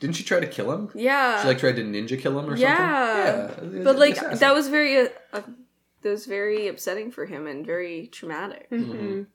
[0.01, 0.91] Didn't she try to kill him?
[0.95, 1.43] Yeah.
[1.43, 3.49] She like tried to ninja kill him or Yeah.
[3.55, 3.79] something?
[3.79, 3.85] Yeah.
[3.85, 4.39] but like assassin.
[4.39, 5.43] that was very uh, uh,
[6.03, 8.71] that was very upsetting for him and very traumatic.
[8.71, 9.27] Mhm.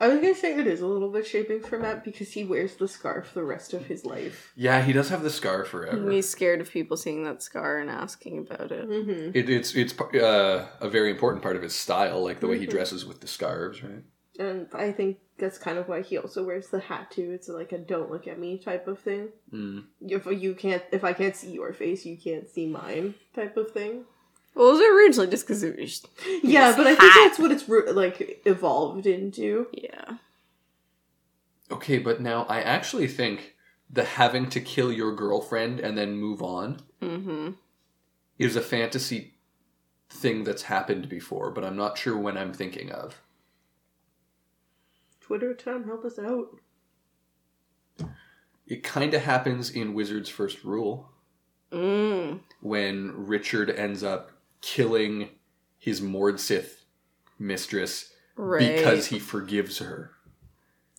[0.00, 2.74] I was gonna say it is a little bit shaping for Mat because he wears
[2.74, 4.52] the scarf the rest of his life.
[4.56, 6.10] Yeah, he does have the scar forever.
[6.10, 8.86] He's scared of people seeing that scar and asking about it.
[8.88, 9.30] Mm-hmm.
[9.34, 12.66] It, it's it's uh, a very important part of his style, like the way he
[12.66, 14.02] dresses with the scarves, right?
[14.38, 17.30] And I think that's kind of why he also wears the hat too.
[17.32, 19.28] It's like a "don't look at me" type of thing.
[19.52, 19.84] Mm.
[20.00, 23.70] If you can't, if I can't see your face, you can't see mine type of
[23.70, 24.04] thing.
[24.54, 26.04] Well, it was originally just because it was
[26.42, 27.28] Yeah, but I think hat.
[27.28, 29.66] that's what it's ru- like evolved into.
[29.72, 30.16] yeah.
[31.70, 33.54] Okay, but now I actually think
[33.90, 37.50] the having to kill your girlfriend and then move on Mm-hmm.
[38.38, 39.34] is a fantasy
[40.08, 43.20] thing that's happened before, but I'm not sure when I'm thinking of.
[45.26, 46.48] Twitter time, help us out.
[48.66, 51.10] It kind of happens in Wizard's First Rule
[51.72, 52.40] Mm.
[52.60, 55.30] when Richard ends up killing
[55.78, 56.84] his Mord-Sith
[57.38, 58.76] mistress Right.
[58.76, 60.12] because he forgives her.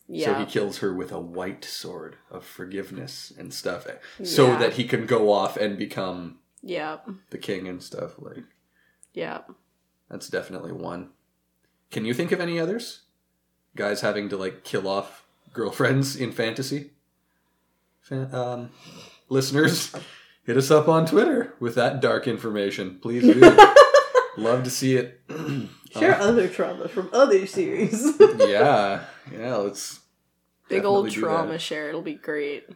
[0.07, 0.25] Yeah.
[0.25, 3.88] So he kills her with a white sword of forgiveness and stuff,
[4.23, 4.57] so Yeah.
[4.59, 6.99] that he can go off and become yeah.
[7.29, 8.19] the king and stuff.
[8.19, 8.43] Like
[9.13, 9.43] Yeah.
[10.09, 11.13] that's definitely one.
[11.91, 13.04] Can you think of any others?
[13.75, 16.91] Guys having to like kill off girlfriends in fantasy.
[18.01, 18.69] Fan- um,
[19.29, 19.93] listeners,
[20.45, 23.39] hit us up on Twitter with that dark information, please do.
[24.38, 25.21] Love to see it.
[25.91, 28.05] Share other trauma from other series.
[28.39, 29.55] yeah, yeah.
[29.55, 30.01] Let's
[30.67, 31.88] Big old trauma share.
[31.89, 32.67] It'll be great.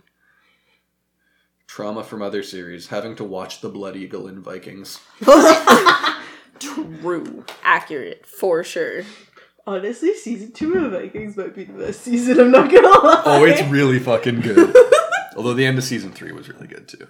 [1.68, 2.88] trauma from other series.
[2.88, 5.00] Having to watch the Blood Eagle in Vikings.
[6.60, 7.46] True.
[7.64, 8.26] Accurate.
[8.26, 9.04] For sure.
[9.70, 12.40] Honestly, season two of Vikings might be the best season.
[12.40, 13.22] I'm not gonna lie.
[13.24, 14.76] Oh, it's really fucking good.
[15.38, 17.08] Although the end of season three was really good too.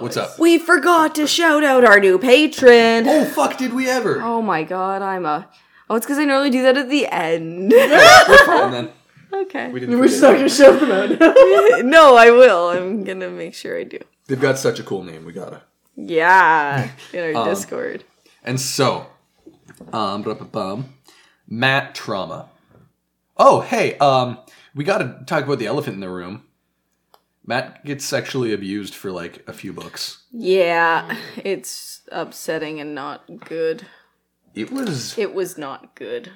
[0.00, 0.38] What's up?
[0.38, 3.08] We forgot to shout out our new patron.
[3.08, 3.56] Oh fuck!
[3.56, 4.20] Did we ever?
[4.20, 5.48] Oh my god, I'm a.
[5.88, 7.70] Oh, it's because I normally do that at the end.
[7.74, 8.90] We're fine then.
[9.32, 9.70] okay.
[9.72, 9.98] We didn't.
[9.98, 11.18] We're just not gonna show them out.
[11.86, 12.68] no, I will.
[12.68, 13.98] I'm gonna make sure I do.
[14.26, 15.24] They've got such a cool name.
[15.24, 15.62] We gotta.
[15.96, 18.04] Yeah, in our Um, Discord.
[18.44, 19.06] And so,
[19.92, 20.94] um, bum,
[21.50, 22.48] Mat trauma.
[23.36, 24.38] Oh, hey, um,
[24.74, 26.44] we got to talk about the elephant in the room.
[27.44, 30.22] Mat gets sexually abused for like a few books.
[30.30, 33.86] Yeah, it's upsetting and not good.
[34.54, 36.30] It was, It was not good.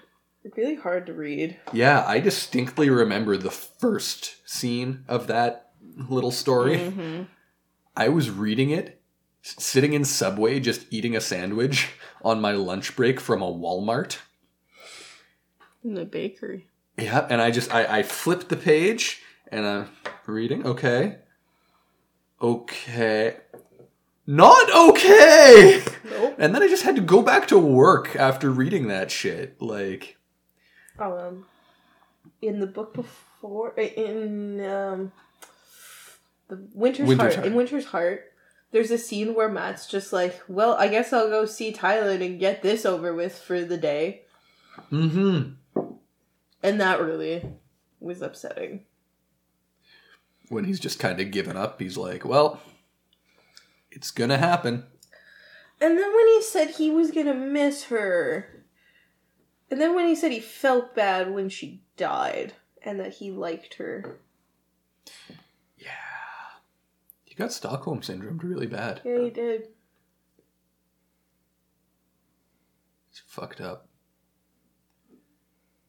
[0.56, 1.58] really hard to read.
[1.72, 5.70] yeah, I distinctly remember the first scene of that
[6.08, 7.26] little story.
[7.96, 9.00] I was reading it,
[9.42, 11.90] sitting in Subway, just eating a sandwich
[12.22, 14.18] on my lunch break from a Walmart.
[15.84, 16.66] In the bakery.
[16.96, 19.88] Yeah, and I just I, I flipped the page and I'm
[20.26, 20.66] reading.
[20.66, 21.18] Okay.
[22.40, 23.36] Okay.
[24.26, 25.82] Not okay.
[26.10, 26.36] Nope.
[26.38, 29.60] And then I just had to go back to work after reading that shit.
[29.60, 30.16] Like
[30.98, 31.46] Um,
[32.40, 35.12] in the book before, in um,
[36.48, 37.46] the Winter's, Winter's Heart, Heart.
[37.46, 38.32] in Winter's Heart,
[38.70, 42.40] there's a scene where Mat's just like, "Well, I guess I'll go see Tylin and
[42.40, 44.22] get this over with for the day,"
[44.90, 45.52] mm-hmm.
[46.64, 47.44] And that really
[48.00, 48.86] was upsetting.
[50.48, 52.60] When he's just kind of given up, he's like, Well,
[53.90, 54.84] it's gonna happen.
[55.80, 58.64] And then when he said he was gonna miss her,
[59.70, 63.74] and then when he said he felt bad when she died, and that he liked
[63.74, 64.18] her,
[65.78, 65.90] Yeah.
[67.24, 69.00] He got Stockholm syndrome really bad.
[69.04, 69.68] yeah, he did.
[73.10, 73.88] It's fucked up.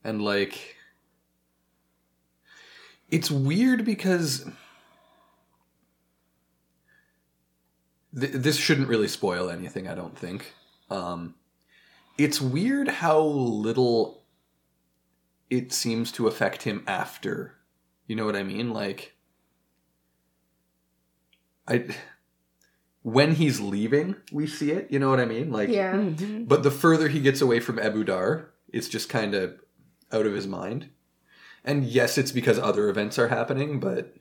[0.06, 0.76] And like
[3.10, 4.46] it's weird because
[8.18, 10.54] th- this shouldn't really spoil anything, I don't think.
[10.91, 11.34] Um
[12.20, 14.24] it's weird how little
[15.50, 17.56] it seems to affect him after.
[18.08, 18.72] You know what I mean?
[18.72, 19.15] Like
[21.68, 21.88] I
[23.02, 25.52] when he's leaving, we see it, you know what I mean?
[25.52, 25.98] Like Yeah.
[26.48, 29.60] but the further he gets away from Ebou Dar, it's just kind of
[30.15, 30.89] out of his mind.
[31.63, 34.15] And yes, it's because other events are happening, but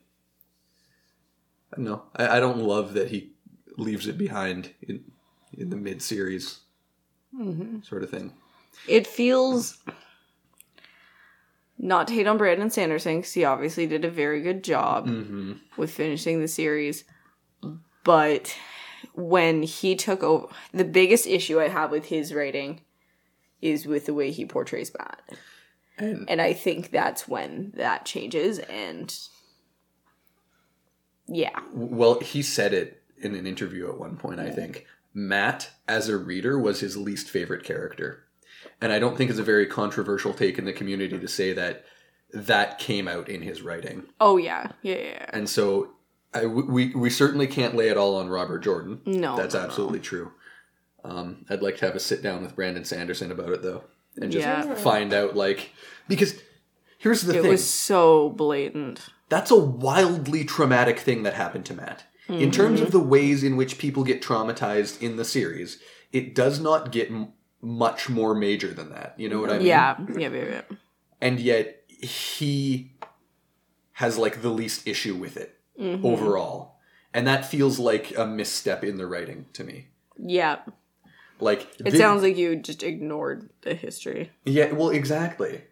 [1.72, 2.02] I don't know.
[2.16, 3.32] I, I don't love that he
[3.76, 5.04] leaves it behind in
[5.56, 6.60] in the mid series
[7.82, 8.32] sort of thing.
[8.88, 9.78] It feels
[11.78, 15.52] not to hate on Brandon Sanderson because he obviously did a very good job Mm-hmm.
[15.76, 17.04] with finishing the series.
[18.04, 18.56] But
[19.14, 22.80] when he took over, the biggest issue I have with his writing
[23.60, 25.22] is with the way he portrays Mat.
[25.98, 28.58] And And I think that's when that changes.
[28.58, 29.16] And
[31.26, 31.58] yeah.
[31.72, 34.40] well, he said it in an interview at one point.
[34.40, 38.24] I think Mat, as a reader, was his least favorite character,
[38.80, 41.84] and I don't think it's a very controversial take in the community to say that
[42.32, 44.04] that came out in his writing.
[44.20, 44.72] Oh, yeah.
[44.82, 45.30] Yeah, yeah, yeah.
[45.32, 45.92] And so
[46.34, 49.00] I, we, we certainly can't lay it all on Robert Jordan.
[49.06, 49.36] No.
[49.36, 49.66] That's no, no.
[49.66, 50.32] absolutely true.
[51.04, 53.84] Um, I'd like to have a sit down with Brandon Sanderson about it, though,
[54.20, 54.74] and just Yeah.
[54.74, 55.70] find out, like,
[56.08, 56.34] because
[56.98, 59.00] here's the It thing It was so blatant.
[59.28, 62.04] that's a wildly traumatic thing that happened to Mat.
[62.28, 62.50] In mm-hmm.
[62.50, 65.78] terms of the ways in which people get traumatized in the series,
[66.10, 69.14] it does not get m- much more major than that.
[69.18, 69.66] You know what I mean?
[69.66, 69.96] Yeah.
[70.16, 70.62] Yeah, yeah, yeah.
[71.20, 72.92] and yet he
[73.92, 76.04] has like the least issue with it mm-hmm.
[76.04, 76.76] overall
[77.12, 80.58] and that feels like a misstep in the writing to me Yeah.
[81.40, 84.30] Like It thi- sounds like you just ignored the history.
[84.44, 85.62] yeah well exactly.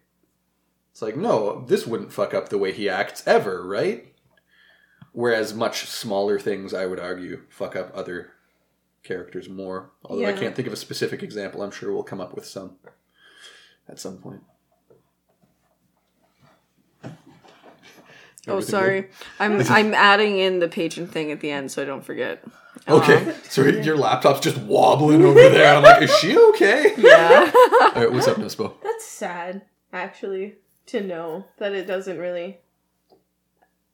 [0.91, 4.13] It's like no this wouldn't fuck up the way he acts ever right?
[5.11, 8.31] Whereas much smaller things i would argue fuck up other
[9.03, 9.91] characters more.
[10.05, 11.61] Although i can't think of a specific example.
[11.61, 12.77] I'm sure we'll come up with some
[13.89, 14.41] at some point.
[18.45, 19.09] Oh, Everything sorry.
[19.39, 22.43] I'm I'm adding in the patron thing at the end, so I don't forget.
[22.85, 23.01] Good?
[23.03, 23.33] Okay.
[23.49, 25.75] So your laptop's just wobbling over there.
[25.75, 26.93] I'm like, is she okay?
[26.97, 27.51] Yeah.
[27.53, 28.73] All right, what's up, NoSpo?
[28.83, 29.61] That's sad,
[29.93, 30.55] actually,
[30.87, 32.59] to know that it doesn't really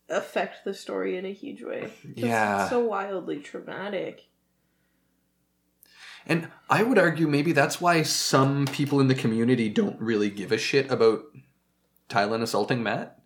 [0.10, 1.82] affect the story in a huge way.
[1.82, 2.62] 'Cause Yeah.
[2.62, 4.26] It's so wildly traumatic.
[6.26, 10.52] And I would argue maybe that's why some people in the community don't really give
[10.52, 11.24] a shit about
[12.08, 13.19] Tylin assaulting Mat.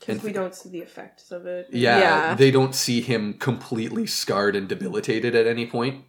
[0.00, 1.68] Because we don't see the effects of it.
[1.72, 2.34] Yeah, Yeah.
[2.34, 6.04] they don't see him completely scarred and debilitated at any point.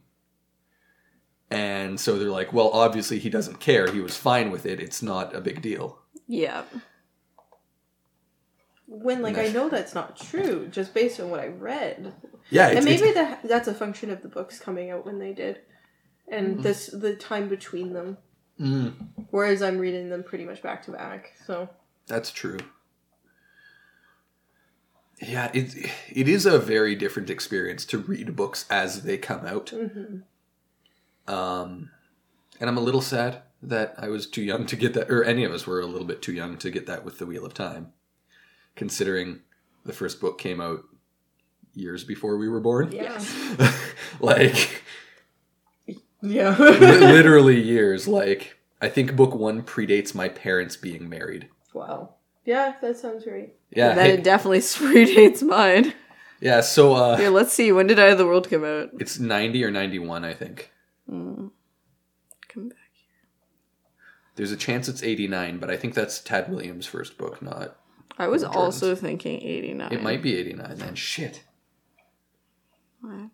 [1.52, 3.92] And so they're like, well, obviously he doesn't care.
[3.92, 4.80] He was fine with it.
[4.80, 6.00] It's not a big deal.
[6.28, 6.64] yeah.
[8.92, 12.12] When, like, I know that's not true, just based on what I read.
[12.50, 15.20] Yeah, it's, and maybe it's- that that's a function of the books coming out when
[15.20, 15.60] they did.
[16.28, 18.18] And this the time between them.
[18.60, 18.94] Mm,
[19.30, 21.34] Whereas I'm reading them pretty much back to back.
[21.46, 21.70] So
[22.08, 22.58] that's true.
[25.22, 25.76] Yeah, it
[26.10, 29.68] it is a very different experience to read books as they come out.
[29.68, 30.24] mhm.
[31.28, 31.92] Um,
[32.60, 35.44] and I'm a little sad that I was too young to get that, or any
[35.44, 37.54] of us were a little bit too young to get that with the Wheel of
[37.54, 37.92] Time,
[38.76, 39.42] considering
[39.86, 40.84] the first book came out
[41.74, 42.92] years before we were born.
[42.92, 43.22] yeah.
[44.20, 44.84] like
[46.22, 46.56] Yeah.
[46.58, 48.08] literally years.
[48.08, 51.50] Like I think book one predates my parents being married.
[51.74, 52.16] wow.
[52.50, 53.54] Yeah, that sounds right.
[53.70, 55.94] Yeah, that hey- it definitely predates mine.
[56.42, 56.62] yeah.
[56.62, 57.72] So uh, Here, let's see.
[57.72, 58.90] When did Eye of the World come out?
[59.00, 60.72] it's ninety or ninety one, I think.
[61.08, 61.52] Mm.
[62.48, 62.78] Come back.
[64.36, 67.76] There's a chance it's eighty nine, but I think that's Tad Williams' first book, not.
[68.18, 68.64] I was Jordan's.
[68.64, 69.94] also thinking 89.
[69.94, 70.96] It might be eighty nine then.
[70.96, 71.44] Shit.
[73.02, 73.30] What?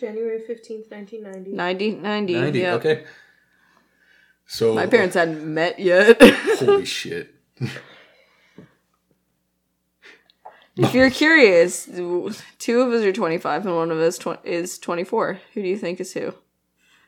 [0.00, 1.52] January 15th, 1990.
[1.52, 2.34] 90, 90.
[2.34, 2.74] 90 yeah.
[2.74, 3.04] okay
[4.50, 6.20] so My parents uh, hadn't met yet.
[6.58, 7.34] holy shit
[10.76, 15.38] if you're curious, two of us are 25 and one of us tw- is 24.
[15.52, 16.32] Who do you think is who?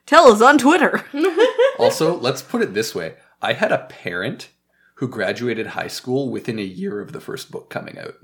[0.04, 1.04] Tell us on Twitter.
[1.78, 4.48] also let's put it this way i had a parent
[4.96, 8.14] who graduated high school within a year of the first book coming out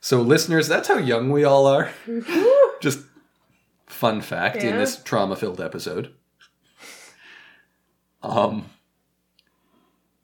[0.00, 1.90] so listeners that's how young we all are
[2.80, 3.00] just
[3.86, 6.12] fun fact in this trauma filled episode
[8.22, 8.66] um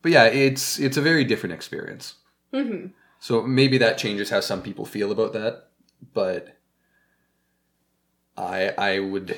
[0.02, 2.14] but yeah it's it's a very different experience
[2.52, 2.86] hmm
[3.20, 5.68] So maybe that changes how some people feel about that,
[6.12, 6.56] but
[8.36, 9.36] I I would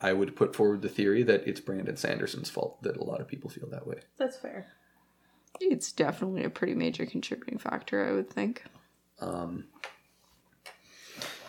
[0.00, 3.28] I would put forward the theory that it's Brandon Sanderson's fault that a lot of
[3.28, 3.98] people feel that way.
[4.16, 4.66] That's fair.
[5.60, 8.64] It's definitely a pretty major contributing factor, I would think.
[9.20, 9.64] Um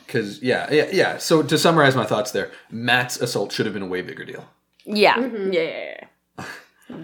[0.07, 1.17] cuz yeah, yeah, yeah.
[1.17, 4.49] So to summarize my thoughts there, Mat's assault should have been a way bigger deal.
[4.85, 5.19] Yeah.
[5.19, 6.07] Yeah, yeah, yeah.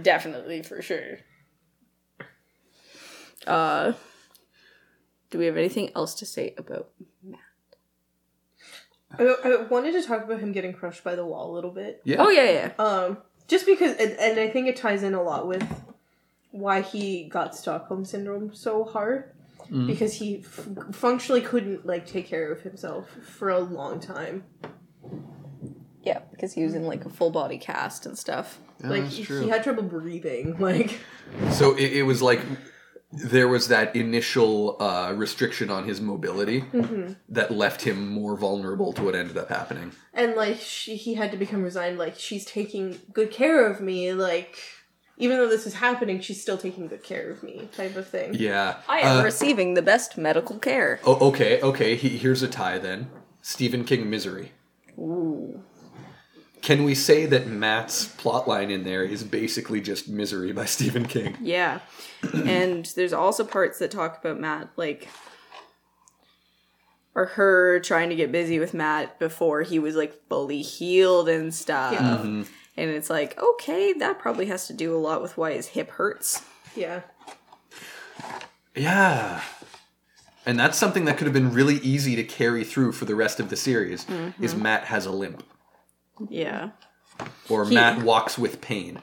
[0.02, 1.20] Definitely, for sure.
[3.48, 3.94] Uh,
[5.30, 6.90] do we have anything else to say about?
[9.18, 12.02] I, I wanted to talk about him getting crushed by the wall a little bit.
[12.04, 12.18] Yeah.
[12.20, 12.72] Oh yeah, yeah.
[12.84, 15.66] Um, just because, and, and I think it ties in a lot with
[16.52, 19.32] why he got Stockholm syndrome so hard.
[19.86, 24.44] Because he f- functionally couldn't like take care of himself for a long time.
[26.02, 28.58] Yeah, because he was in like a full body cast and stuff.
[28.84, 30.58] Like he, he had trouble breathing.
[30.60, 31.00] Like
[31.52, 32.42] So it, it was like
[33.12, 36.64] there was that initial uh, restriction on his mobility
[37.30, 39.92] that left him more vulnerable to what ended up happening.
[40.14, 41.98] and like she, he had to become resigned.
[41.98, 44.14] Like she's taking good care of me.
[44.14, 44.58] Like
[45.18, 47.68] even though this is happening, she's still taking good care of me.
[47.76, 48.36] Type of thing.
[48.36, 48.78] Yeah.
[48.88, 51.00] I am Uh, receiving the best medical care.
[51.06, 51.96] oh, okay, okay.
[51.96, 53.10] He, here's a tie then.
[53.42, 54.52] Stephen King Misery.
[54.98, 55.64] Ooh.
[56.62, 61.38] Can we say that Mat's plotline in there is basically just Misery by Stephen King?
[61.42, 61.80] Yeah.
[62.34, 65.08] and there's also parts that talk about Mat, like,
[67.16, 71.54] or her trying to get busy with Mat before he was like fully healed and
[71.54, 71.94] stuff.
[71.94, 72.18] Yeah.
[72.18, 72.44] Mm-hmm.
[72.78, 75.92] And it's like, okay, that probably has to do a lot with why his hip
[75.92, 76.44] hurts.
[76.76, 77.02] Yeah.
[78.76, 79.42] Yeah.
[80.46, 83.40] And that's something that could have been really easy to carry through for the rest
[83.40, 84.44] of the series mm-hmm.
[84.44, 85.44] is Mat has a limp.
[86.30, 86.72] Yeah.
[87.50, 89.02] Or Mat walks with pain.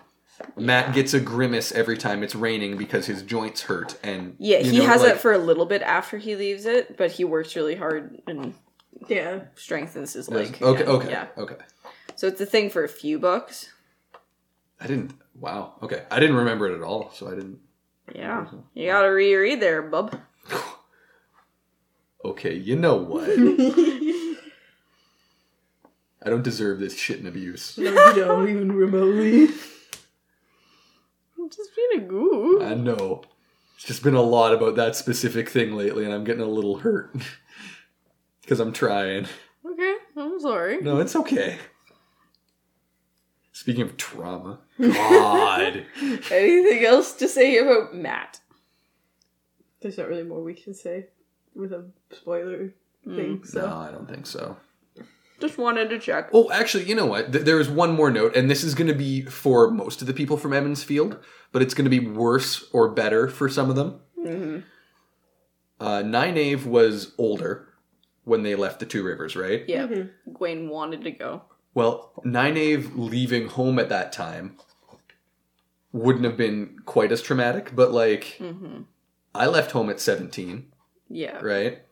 [0.56, 4.78] Mat gets a grimace every time it's raining because his joints hurt and Yeah, he
[4.78, 7.56] know, has like- it for a little bit after he leaves it, but he works
[7.56, 8.54] really hard and
[9.08, 9.44] Yeah.
[9.54, 10.58] strengthens his leg.
[10.60, 10.94] okay, again.
[10.94, 11.26] okay, Yeah.
[11.38, 11.56] okay.
[12.16, 13.72] So it's a thing for a few books.
[14.80, 15.12] I didn't.
[15.34, 15.74] Wow.
[15.82, 17.58] Okay, I didn't remember it at all, so I didn't.
[18.14, 18.46] Yeah.
[18.74, 20.18] You gotta reread there, bub.
[22.24, 23.28] Okay, you know what?
[26.26, 27.78] I don't deserve this shit and abuse.
[27.78, 29.46] No, you don't even remotely.
[31.46, 32.62] pretty good.
[32.62, 33.22] I know.
[33.76, 36.78] It's just been a lot about that specific thing lately, and I'm getting a little
[36.78, 37.14] hurt.
[38.42, 39.26] Because I'm trying.
[39.68, 40.80] Okay, I'm sorry.
[40.80, 41.58] No, it's okay.
[43.50, 45.84] Speaking of trauma, God.
[46.30, 48.38] Anything else to say about Mat?
[49.80, 51.06] There's not really more we can say
[51.56, 52.72] with a spoiler
[53.04, 53.38] thing.
[53.38, 53.46] Mm.
[53.48, 54.56] So no, I don't think so.
[55.40, 56.30] Just wanted to check.
[56.32, 57.32] Oh, actually, you know what?
[57.32, 60.06] Th- there is one more note, and this is going to be for most of
[60.06, 61.18] the people from Emond's Field,
[61.52, 64.00] but it's going to be worse or better for some of them.
[64.18, 64.58] Mm-hmm.
[65.78, 67.68] Uh, Nynaeve was older
[68.24, 69.64] when they left the Two Rivers, right?
[69.68, 69.86] Yeah,
[70.32, 71.42] Gwen wanted to go.
[71.74, 74.56] Well, Nynaeve leaving home at that time
[75.92, 78.40] wouldn't have been quite as traumatic, but like,
[79.34, 80.66] I left home at 17,
[81.10, 81.38] Yeah.
[81.40, 81.82] right?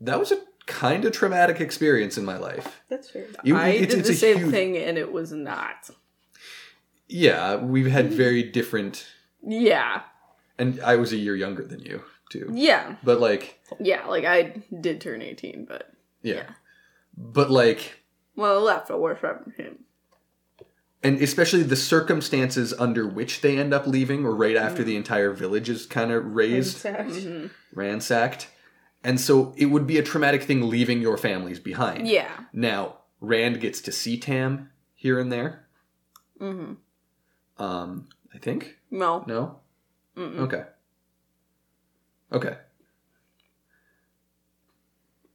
[0.00, 2.82] That was a kind of traumatic experience in my life.
[2.88, 3.24] that's fair.
[3.44, 5.90] It- I it's- did it's the same huge- thing and it was not.
[7.08, 9.06] Yeah, we've had very different,
[9.46, 10.02] Yeah.
[10.58, 12.50] and I was a year younger than you, too.
[12.54, 12.96] Yeah.
[13.02, 15.92] But like, Yeah, like I did turn 18, but
[16.22, 16.44] yeah.
[17.16, 18.00] But like,
[18.36, 19.80] well, left away from him.
[21.04, 24.60] and especially the circumstances under which they end up leaving, or right Mm.
[24.62, 26.76] after the entire village is kind of razed.
[26.76, 27.50] Exact.
[27.74, 28.46] ransacked.
[29.04, 32.06] And so it would be a traumatic thing leaving your families behind.
[32.06, 32.30] Yeah.
[32.52, 35.66] Now, Rand gets to see Tam here and there.
[36.40, 36.74] Mm-hmm.
[37.62, 38.76] Um, I think?
[38.90, 39.24] No.
[39.26, 39.58] No?
[40.16, 40.38] Mm-mm.
[40.40, 40.64] Okay.
[42.32, 42.56] Okay.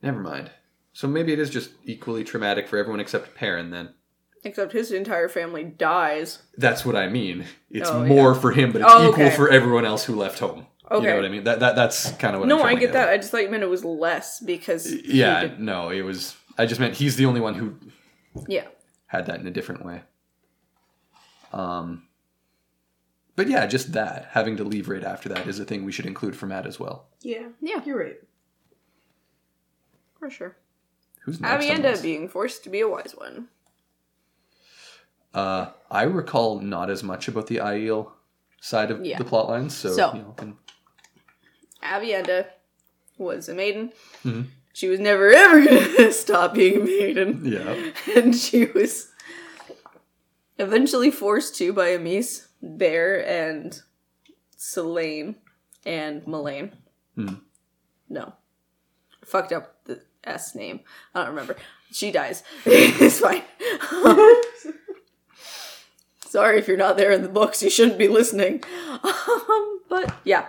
[0.01, 0.51] Never mind.
[0.93, 3.93] So maybe it is just equally traumatic for everyone except Perrin then.
[4.43, 6.39] Except his entire family dies.
[6.57, 7.45] That's what I mean.
[7.69, 9.35] It's Oh, more for him, but it's Oh, equal okay.
[9.35, 10.67] for everyone else who left home.
[10.89, 11.07] You Okay.
[11.07, 11.43] know what I mean?
[11.43, 13.09] That, that that's kind of what I'm No, trying I to get that.
[13.09, 14.91] I just thought you meant it was less because.
[14.91, 17.75] Yeah, no, it was I just meant he's the only one who
[18.47, 18.67] yeah.
[19.07, 20.01] had that in a different way.
[21.53, 22.03] Um,
[23.35, 26.05] but yeah, just that having to leave right after that is a thing we should
[26.05, 27.07] include for Mat as well.
[27.21, 27.47] Yeah.
[27.61, 27.81] Yeah.
[27.85, 28.17] You're right.
[30.19, 30.57] For sure.
[31.21, 31.65] Who's next?
[31.69, 32.01] on Aviendha this?
[32.01, 33.49] being forced to be a wise one.
[35.33, 38.11] Uh, I recall not as much about the Aiel
[38.61, 39.17] side of Yeah.
[39.17, 40.57] the plot lines, so, So- you know, can-
[41.83, 42.47] Aviendha
[43.17, 43.91] was a maiden.
[44.23, 44.47] Mhm.
[44.73, 47.41] She was never ever gonna stop being a maiden.
[47.45, 49.09] yeah, and she was
[50.59, 53.81] eventually forced to by Amys, Bair, and
[54.55, 55.35] Selene
[55.85, 56.73] and Melaine.
[57.15, 57.35] Hmm.
[58.09, 58.33] No.
[59.25, 60.81] Fucked up the S name.
[61.13, 61.55] I don't remember.
[61.91, 62.43] She dies.
[62.65, 63.43] it's fine.
[66.27, 67.63] Sorry if you're not there in the books.
[67.63, 68.63] You shouldn't be listening.
[69.03, 70.47] Um, but yeah.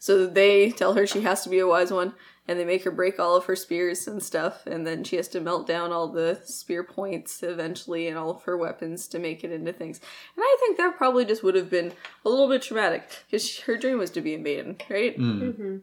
[0.00, 2.14] So they tell her she has to be a wise one,
[2.48, 5.28] and they make her break all of her spears and stuff, and then she has
[5.28, 9.44] to melt down all the spear points eventually and all of her weapons to make
[9.44, 10.00] it into things.
[10.34, 11.92] And I think that probably just would have been
[12.24, 15.16] a little bit traumatic because her dream was to be a maiden, right?
[15.18, 15.76] Mm-hmm.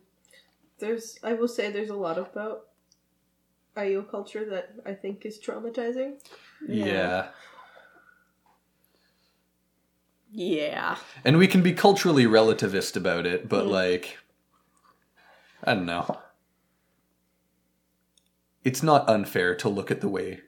[0.80, 2.65] There's, I will say, there's a lot about
[3.76, 6.15] Aiel culture that I think is traumatizing.
[6.68, 7.28] yeah, Yeah.
[11.23, 13.69] And we can be culturally relativist about it, but mm.
[13.69, 14.17] like,
[15.63, 16.19] I don't know.
[18.63, 20.41] It's not unfair to look at the way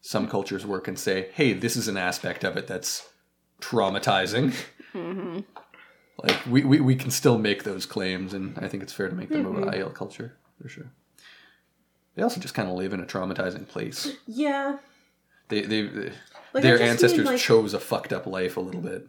[0.00, 0.30] some mm.
[0.30, 3.08] cultures work and say, "Hey, this is an aspect of it that's
[3.60, 4.54] traumatizing."
[4.94, 5.40] Mm-hmm.
[6.22, 9.14] Like we, we, we can still make those claims, and I think it's fair to
[9.14, 9.82] make them about mm-hmm.
[9.82, 10.90] Aiel culture for sure.
[12.14, 14.08] They also just kind of live in a traumatizing place.
[14.26, 14.78] Yeah.
[15.50, 16.12] They they, they-
[16.52, 19.06] Like, their just mean, ancestors like- chose a fucked up life a little bit.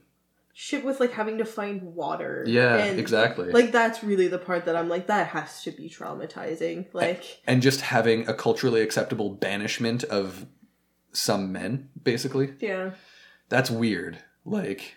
[0.53, 2.43] Shit with like having to find water.
[2.45, 3.51] Yeah, and, exactly.
[3.51, 6.87] Like that's really the part that I'm like, that has to be traumatizing.
[6.93, 10.45] Like, and just having a culturally acceptable banishment of
[11.13, 12.53] some men, basically.
[12.59, 12.91] yeah.
[13.49, 14.17] That's weird.
[14.45, 14.95] Like,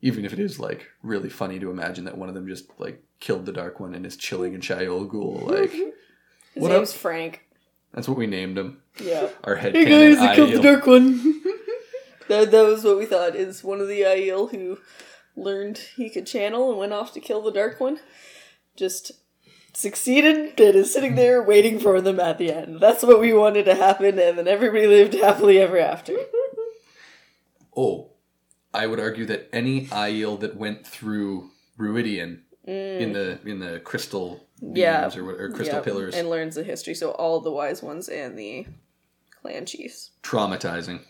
[0.00, 3.02] even if it is like really funny to imagine that one of them just like
[3.20, 5.90] killed the Dark One and is chilling in Shayol Ghul, like mm-hmm.
[6.54, 6.96] His What name's up?
[6.96, 7.44] Frank.
[7.92, 8.82] That's what we named him.
[9.02, 9.28] Yeah.
[9.44, 11.42] Our head Hey canon guys, I killed the dark one.
[12.28, 14.78] that, that was what we thought is one of the Aiel who
[15.36, 18.00] learned he could channel and went off to kill the dark one.
[18.76, 19.12] Just
[19.72, 22.80] succeeded and is sitting there waiting for them at the end.
[22.80, 26.16] That's what we wanted to happen, and then everybody lived happily ever after.
[27.76, 28.10] Oh,
[28.74, 34.46] I would argue that any Aiel that went through Rhuidean in the in the crystal
[34.60, 34.76] beams Mm.
[34.76, 35.10] Yeah.
[35.16, 38.36] or, or crystal Yep, pillars, And learns the history, so all the wise ones and
[38.38, 38.66] the
[39.40, 40.10] clan chiefs.
[40.24, 41.00] traumatizing.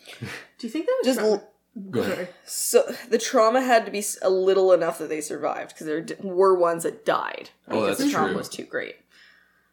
[0.59, 1.53] Do you think that was Just trauma- l-
[1.91, 2.29] Go ahead.
[2.45, 6.17] So the trauma had to be a little enough that they survived because there d-
[6.23, 8.37] were ones that died Oh, because the trauma true.
[8.37, 8.97] was too great.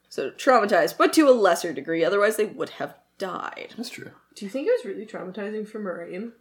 [0.08, 2.06] So traumatized, but to a lesser degree.
[2.06, 3.74] Otherwise, they would have died.
[3.76, 4.12] That's true.
[4.36, 6.32] Do you think it was really traumatizing for Moiraine?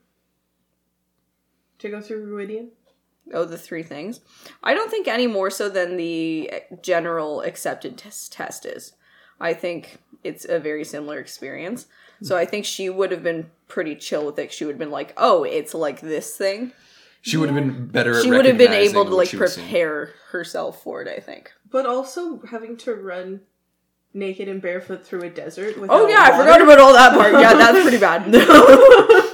[1.81, 2.69] to go through Rhuidean?
[3.33, 4.21] Oh, the three things.
[4.63, 6.51] I don't think any more so than the
[6.83, 8.93] general accepted test test is.
[9.41, 11.87] I think it's a very similar experience.
[12.23, 14.53] So I think she would have been pretty chill with it.
[14.53, 16.73] She would have been like, "Oh, it's like this thing."
[17.23, 18.23] She would have been better.
[18.23, 19.67] She would have been able to like she seeing.
[19.67, 21.09] prepare herself for it.
[21.09, 21.53] I think.
[21.71, 23.41] But also having to run
[24.15, 26.45] naked and barefoot through a desert oh, without Oh yeah, I water.
[26.45, 27.33] forgot about all that part.
[27.33, 28.23] Yeah, that's pretty bad.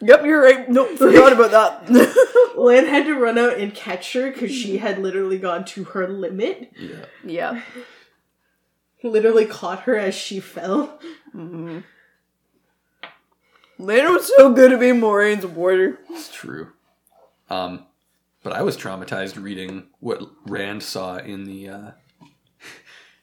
[0.00, 0.68] yep, you're right.
[0.68, 2.54] Nope, forgot about that.
[2.56, 6.08] Lan had to run out and catch her because she had literally gone to her
[6.08, 6.72] limit.
[6.78, 7.04] Yeah.
[7.24, 7.62] yeah.
[9.02, 11.00] Literally caught her as she fell.
[11.32, 11.84] Lana
[14.10, 15.98] was so good at being Moiraine's warder.
[16.10, 16.72] It's true.
[17.48, 17.86] Um,
[18.42, 21.90] but I was traumatized reading what Rand saw in the uh,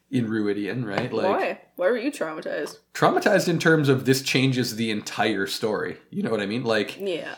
[0.09, 1.11] in Rhuidean, right?
[1.11, 1.61] Like Why?
[1.75, 2.77] Why were you traumatized?
[2.93, 5.97] traumatized in terms of this changes the entire story.
[6.09, 6.63] You know what I mean?
[6.63, 7.35] Like Yeah.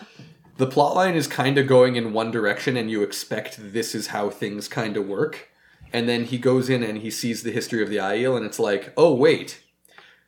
[0.58, 4.30] the plotline is kind of going in one direction, and you expect this is how
[4.30, 5.50] things kind of work.
[5.92, 8.60] And then he goes in and he sees the history of the Aiel, and it's
[8.60, 9.62] like, oh wait,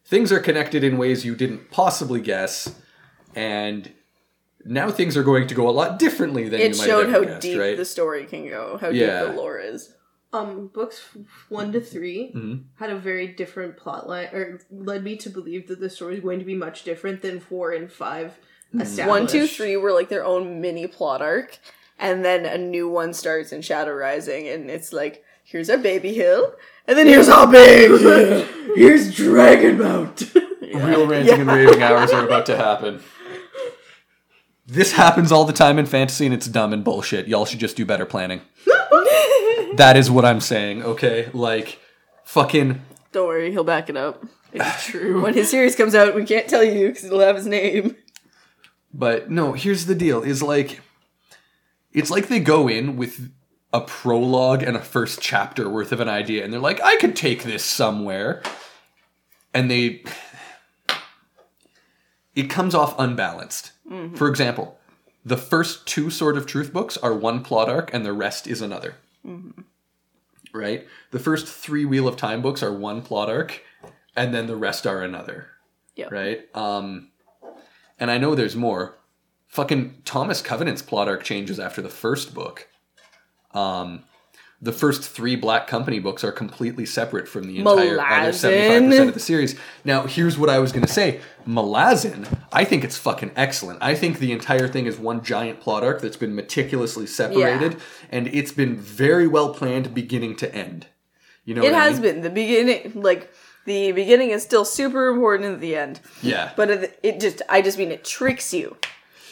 [0.03, 2.73] things are connected in ways you didn't possibly guess,
[3.35, 3.91] and
[4.65, 7.13] now things are going to go a lot differently than It you might showed have
[7.13, 7.77] how guessed, deep right?
[7.77, 9.25] the story can go, how Yeah.
[9.25, 9.93] deep the lore is.
[10.33, 11.09] Um, books
[11.49, 12.63] one to 3 Mhm.
[12.75, 16.21] had a very different plot line, or led me to believe that the story is
[16.21, 18.39] going to be much different than four and five
[18.79, 19.09] established.
[19.09, 21.57] One, two, three were like their own mini plot arc,
[21.99, 26.13] and then a new one starts in Shadow Rising, and it's like, here's our baby
[26.13, 26.53] hill,
[26.87, 28.45] and then here's our big hill.
[28.75, 30.33] Here's Dragonmount.
[30.73, 33.01] Real ranting and raving hours are about to happen.
[34.65, 37.27] This happens all the time in fantasy, and it's dumb and bullshit.
[37.27, 38.39] Y'all should just do better planning.
[39.75, 40.83] That is what I'm saying.
[40.83, 41.79] Okay, like
[42.23, 42.81] fucking.
[43.11, 44.23] Don't worry, he'll back it up.
[44.53, 45.21] It's true.
[45.21, 47.95] when his series comes out, we can't tell you because it'll have his name.
[48.93, 50.81] But no, here's the deal: is like,
[51.93, 53.31] it's like they go in with
[53.73, 57.15] a prologue and a first chapter worth of an idea, and they're like, I could
[57.15, 58.43] take this somewhere,
[59.53, 60.03] and they.
[62.33, 63.71] It comes off unbalanced.
[63.89, 64.15] Mm-hmm.
[64.15, 64.77] For example,
[65.23, 68.61] the first two Sword of Truth books are one plot arc, and the rest is
[68.61, 68.95] another.
[70.53, 70.87] Right?
[71.11, 73.63] The first three Wheel of Time books are one plot arc,
[74.15, 75.47] and then the rest are another.
[75.95, 76.07] Yeah.
[76.11, 76.53] Right?
[76.55, 77.09] Um,
[77.99, 78.97] and I know there's more.
[79.47, 82.67] Fucking Thomas Covenant's plot arc changes after the first book.
[83.53, 84.03] Um,
[84.63, 89.07] the first three Black Company books are completely separate from the entire other seventy-five percent
[89.09, 89.55] of the series.
[89.83, 93.79] Now, here's what I was going to say: Malazan, I think it's fucking excellent.
[93.81, 97.77] I think the entire thing is one giant plot arc that's been meticulously separated,
[98.11, 100.87] and it's been very well planned, beginning to end.
[101.45, 102.13] You know, It what I has mean?
[102.13, 102.91] been the beginning.
[103.01, 103.31] Like
[103.65, 107.61] the beginning is still super important at the end, Yeah, but it, it just I
[107.61, 108.77] just mean it tricks you.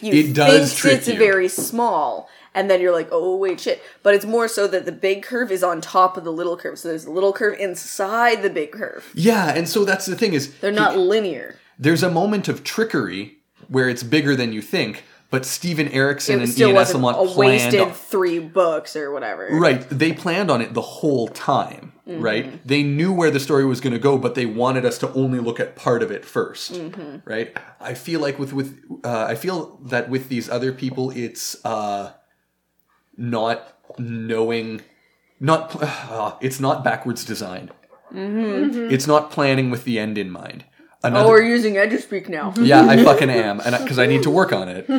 [0.01, 1.17] You It does trick it's you.
[1.19, 3.81] very small, and then you're like, oh wait, shit.
[4.03, 6.77] But it's more so that the big curve is on top of the little curve,
[6.79, 9.09] so there's a little curve inside the big curve.
[9.13, 11.55] yeah, and so that's the thing is They're not linear.
[11.77, 13.37] there's a moment of trickery
[13.67, 17.79] where it's bigger than you think, but Steven Erickson and Ian Esslemont a planned wasted
[17.81, 19.47] on, three books or whatever.
[19.51, 19.87] right.
[19.89, 22.21] They planned on it the whole time, Mm-hmm.
[22.23, 22.67] right?
[22.67, 25.37] They knew where the story was going to go, but they wanted us to only
[25.37, 27.29] look at part of it 1st Mm-hmm.
[27.29, 27.55] right?
[27.79, 32.13] I feel like with with uh, I feel that with these other people, it's uh,
[33.19, 34.81] not knowing,
[35.39, 37.69] not uh, it's not backwards design.
[38.11, 40.65] It's not planning with the end in mind.
[41.03, 41.27] Another, Mm-hmm.
[41.27, 42.53] Oh, we're using Edgerspeak now.
[42.59, 44.89] yeah, I fucking am, and because I, need to work on it.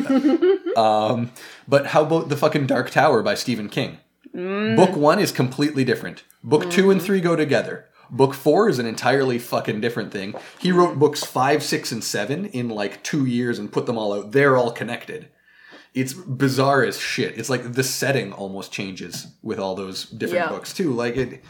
[0.77, 1.31] Um,
[1.67, 3.97] but how about the fucking Dark Tower by Stephen King?
[4.33, 6.23] Book one is completely different.
[6.43, 7.87] Book two and three go together.
[8.09, 10.33] Book four is an entirely fucking different thing.
[10.59, 14.13] He wrote books five, six, and seven in like two years and put them all
[14.13, 14.31] out.
[14.31, 15.27] They're all connected.
[15.93, 17.37] It's bizarre as shit.
[17.37, 20.49] It's like the setting almost changes with all those different Yeah.
[20.49, 20.91] books too.
[20.93, 21.43] Like it,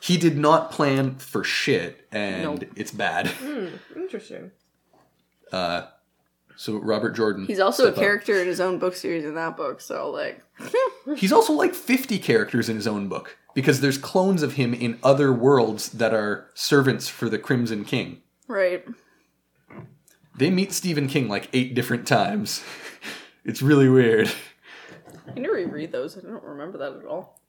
[0.00, 2.64] he did not plan for shit, and Nope.
[2.76, 3.30] it's bad.
[3.96, 4.50] Interesting.
[5.52, 5.86] Uh,
[6.56, 7.44] So Robert Jordan.
[7.46, 8.00] He's also a step up.
[8.02, 10.42] character in his own book series in that book, so like
[11.16, 14.98] He's also like 50 characters in his own book because there's clones of him in
[15.02, 18.22] other worlds that are servants for the Crimson King.
[18.48, 18.84] right.
[20.38, 22.62] They meet Stephen King like eight different times.
[23.44, 24.30] It's really weird.
[25.28, 26.16] I need to reread those.
[26.16, 27.40] I don't remember that at all.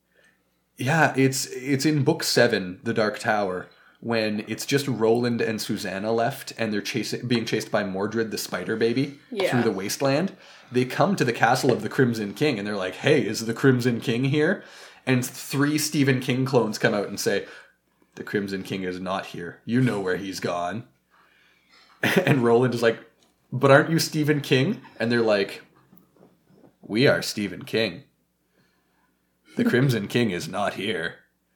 [0.77, 3.67] Yeah, it's it's in book 7, The Dark Tower,
[3.99, 8.37] when it's just Roland and Susanna left and they're chasing being chased by Mordred the
[8.37, 9.51] spider baby Yeah.
[9.51, 10.35] through the wasteland.
[10.71, 13.53] They come to the castle of the Crimson King and they're like, "Hey, is the
[13.53, 14.63] Crimson King here?"
[15.05, 17.45] And three Stephen King clones come out and say,
[18.15, 19.59] "The Crimson King is not here.
[19.65, 20.85] You know where he's gone."
[22.25, 22.99] And Roland is like,
[23.51, 25.61] "But aren't you Stephen King?" And they're like,
[26.85, 28.03] We are Stephen King.
[29.55, 31.15] The Crimson King is not here.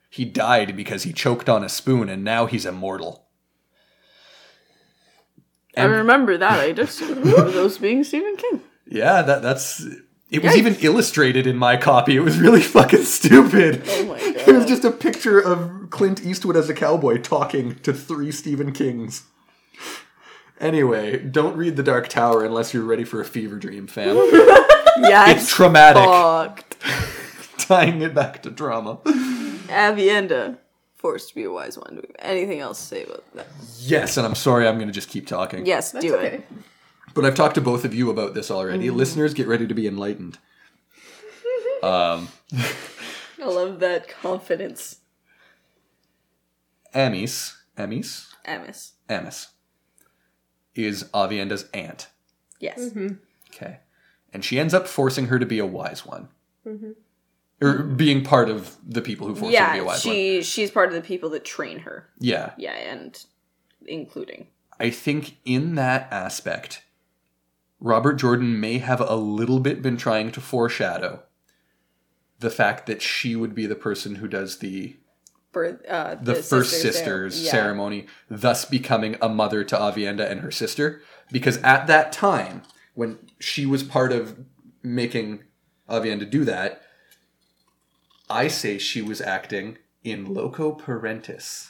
[0.09, 3.25] He died because he choked on a spoon and now he's immortal.
[5.75, 6.59] I remember that.
[6.59, 8.61] I just remember those being Stephen King.
[8.86, 9.86] Yeah, that that's
[10.32, 12.15] it was even illustrated in my copy.
[12.15, 13.84] It was really fucking stupid.
[13.86, 14.17] Oh my
[14.47, 18.71] It was just a picture of Clint Eastwood as a cowboy talking to three Stephen
[18.71, 19.23] Kings.
[20.59, 24.15] Anyway, don't read The Dark Tower unless you're ready for a fever dream, fam.
[24.99, 26.03] Yeah, It's traumatic.
[26.03, 26.75] fucked.
[27.59, 28.97] Tying it back to drama.
[29.67, 30.57] Aviendha,
[30.95, 31.95] forced to be a wise one.
[31.95, 33.47] Do we have anything else to say about that?
[33.79, 35.65] Yes, and I'm sorry I'm going to just keep talking.
[35.65, 36.35] Yes, That's do okay.
[36.35, 36.47] it.
[37.13, 38.87] But I've talked to both of you about this already.
[38.87, 38.97] Mm-hmm.
[38.97, 40.37] Listeners, get ready to be enlightened.
[41.83, 42.29] Um,
[43.39, 44.97] I love that confidence.
[46.95, 48.93] Amys, Amys, Amos.
[49.07, 49.49] Amys
[50.73, 52.07] is Aviendha's aunt.
[52.59, 52.79] Yes.
[52.79, 53.07] Mm-hmm.
[53.53, 53.77] Okay.
[54.34, 56.30] And she ends up forcing her to be a wise one.
[57.59, 60.13] Or being part of the people who force her to be a Yeah, wise one.
[60.13, 62.07] she she's part of the people that train her.
[62.19, 62.51] Yeah.
[62.57, 63.23] Yeah, and
[63.86, 64.47] including.
[64.80, 66.84] I think in that aspect,
[67.80, 71.23] Robert Jordan may have a little bit been trying to foreshadow
[72.39, 74.97] the fact that she would be the person who does the
[75.53, 77.51] Birth, uh, the, first sisters sisters yeah.
[77.51, 81.01] ceremony, thus becoming a mother to Aviendha and her sister.
[81.32, 82.61] Because at that time,
[82.97, 84.39] when she was part of
[84.81, 85.43] making
[85.87, 86.81] Aviendha do that,
[88.27, 91.69] I say she was acting in loco parentis.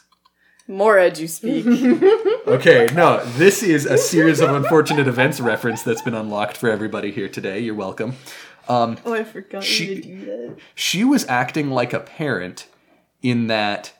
[0.69, 1.65] More as you speak.
[2.47, 7.11] Okay, no, this is a series of unfortunate events reference that's been unlocked for everybody
[7.11, 7.59] here today.
[7.59, 8.15] You're welcome.
[8.69, 10.55] Um, oh, I forgot She- you to do that.
[10.73, 12.67] she was acting like a parent
[13.21, 13.91] in that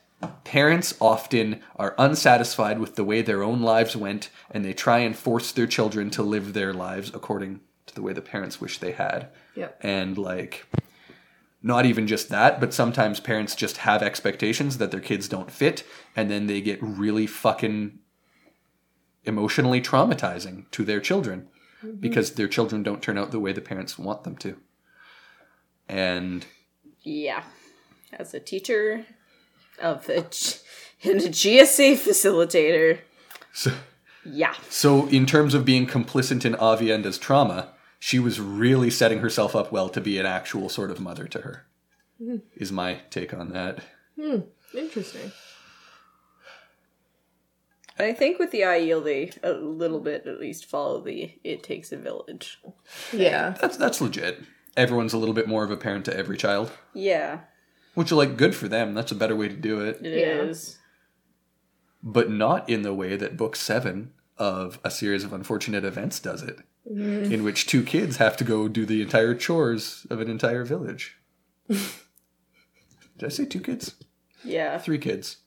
[0.43, 5.15] parents often are unsatisfied with the way their own lives went and they try and
[5.15, 8.93] force their children to live their lives according to the way the parents wish they
[8.93, 9.30] had.
[9.55, 9.80] Yep.
[9.82, 10.65] And like
[11.61, 15.84] not even just that, but sometimes parents just have expectations that their kids don't fit
[16.15, 17.99] and then they get really fucking
[19.24, 21.47] emotionally traumatizing to their children
[21.84, 21.97] mm-hmm.
[21.97, 24.57] because their children don't turn out the way the parents want them to.
[25.88, 26.45] And
[27.03, 27.43] yeah.
[28.13, 29.05] As a teacher
[29.80, 30.55] of a, G-
[31.03, 32.99] and a GSA facilitator.
[33.53, 33.71] so
[34.25, 34.53] Yeah.
[34.69, 37.69] So, in terms of being complicit in Aviendha's trauma,
[37.99, 41.41] she was really setting herself up well to be an actual sort of mother to
[41.41, 41.65] her.
[42.17, 42.38] Hmm.
[42.55, 43.80] Is my take on that.
[44.19, 44.39] Hmm.
[44.75, 45.32] Interesting.
[47.99, 51.91] I think with the Aiel, they a little bit at least follow the it takes
[51.91, 52.59] a village.
[53.11, 53.55] Yeah.
[53.59, 54.43] That's that's legit.
[54.75, 57.39] Everyone's a little bit more of a parent to every child, Yeah,
[57.98, 58.93] which are like good for them.
[58.93, 60.43] That's a better way to do it, it Yeah.
[60.43, 60.78] is.
[62.04, 66.43] but not in the way that book seven of a series of unfortunate events does
[66.43, 67.32] it, mm.
[67.32, 71.18] in which two kids have to go do the entire chores of an entire village.
[71.68, 73.95] Did I say two kids?
[74.43, 74.78] Yeah.
[74.78, 75.38] Three kids.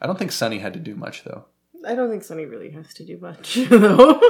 [0.00, 1.46] I don't think Sunny had to do much though.
[1.86, 4.20] I don't think Sunny really has to do much, though.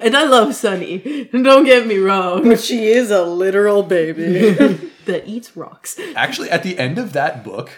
[0.00, 1.24] and I love Sunny.
[1.32, 2.44] Don't get me wrong.
[2.48, 4.89] But She is a literal baby.
[5.10, 5.98] That eats rocks.
[6.16, 7.70] Actually, at the end of that book,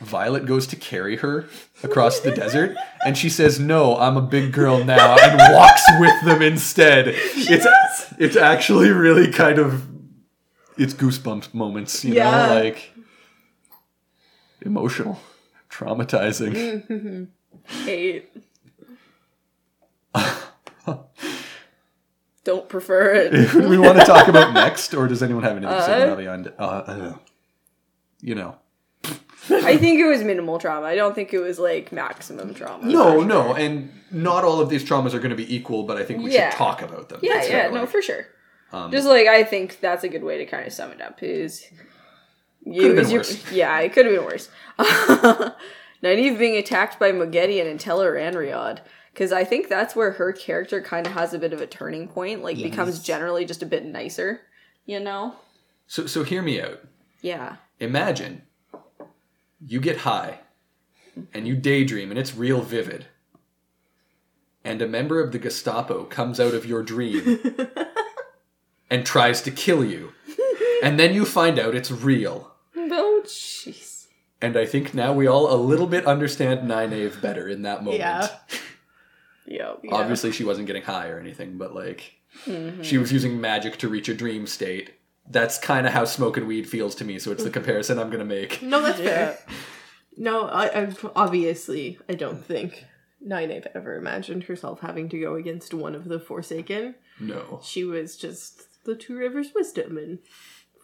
[0.00, 1.46] Violet goes to carry her
[1.82, 2.76] across the desert,
[3.06, 7.08] and she says, "No, I'm a big girl now," and walks with them instead.
[7.08, 7.66] It's
[8.18, 9.86] it's actually really kind of
[10.76, 12.30] it's goosebumps moments, you Yeah.
[12.48, 12.90] know, like
[14.62, 15.20] emotional,
[15.70, 17.28] traumatizing.
[17.84, 18.30] Hate.
[22.44, 23.54] Don't prefer it.
[23.54, 26.18] We want to talk about next, or does anyone have anything to say Uh, about
[26.18, 26.52] beyond?
[26.58, 27.14] Uh, uh,
[28.20, 28.56] you know,
[29.50, 30.86] I think it was minimal trauma.
[30.86, 32.84] I don't think it was like maximum trauma.
[32.86, 36.04] no, no, and not all of these traumas are going to be equal, but I
[36.04, 36.50] think we Yeah.
[36.50, 37.20] should talk about them.
[37.22, 38.26] Yeah, yeah, no, like- for sure.
[38.72, 41.22] Um, Just like I think that's a good way to kind of sum it up.
[41.22, 41.64] Is
[42.64, 43.52] you, Could've been you- worse.
[43.52, 44.48] yeah, it could have been worse.
[46.02, 48.80] Nynaeve being attacked by Moghedien and Tel'aran'rhiod,
[49.14, 52.08] because I think that's where her character kind of has a bit of a turning
[52.08, 52.42] point.
[52.42, 54.40] Like becomes generally just a bit nicer,
[54.86, 55.36] you know?
[55.86, 56.80] So, so hear me out.
[57.22, 57.56] Yeah.
[57.78, 58.42] Imagine
[59.64, 60.40] you get high
[61.32, 63.06] and you daydream and it's real vivid.
[64.64, 67.38] And a member of the Gestapo comes out of your dream
[68.90, 70.12] and tries to kill you.
[70.82, 72.50] And then you find out it's real.
[72.76, 74.06] Oh, jeez.
[74.42, 78.00] And I think now we all a little bit understand Nynaeve better in that moment.
[78.00, 78.28] Yeah.
[79.46, 79.80] Yep.
[79.92, 82.14] Obviously, she wasn't getting high or anything, but like,
[82.46, 82.82] mm-hmm.
[82.82, 84.94] she was using magic to reach a dream state.
[85.28, 88.24] That's kind of how smoking weed feels to me, so it's the comparison I'm gonna
[88.24, 88.62] make.
[88.62, 89.32] No, that's Yeah.
[89.32, 89.38] fair.
[90.16, 92.84] No, I, I obviously I don't think
[93.26, 96.94] Nynaeve ever imagined herself having to go against one of the Forsaken.
[97.18, 97.60] No.
[97.64, 100.18] She was just the Two Rivers wisdom and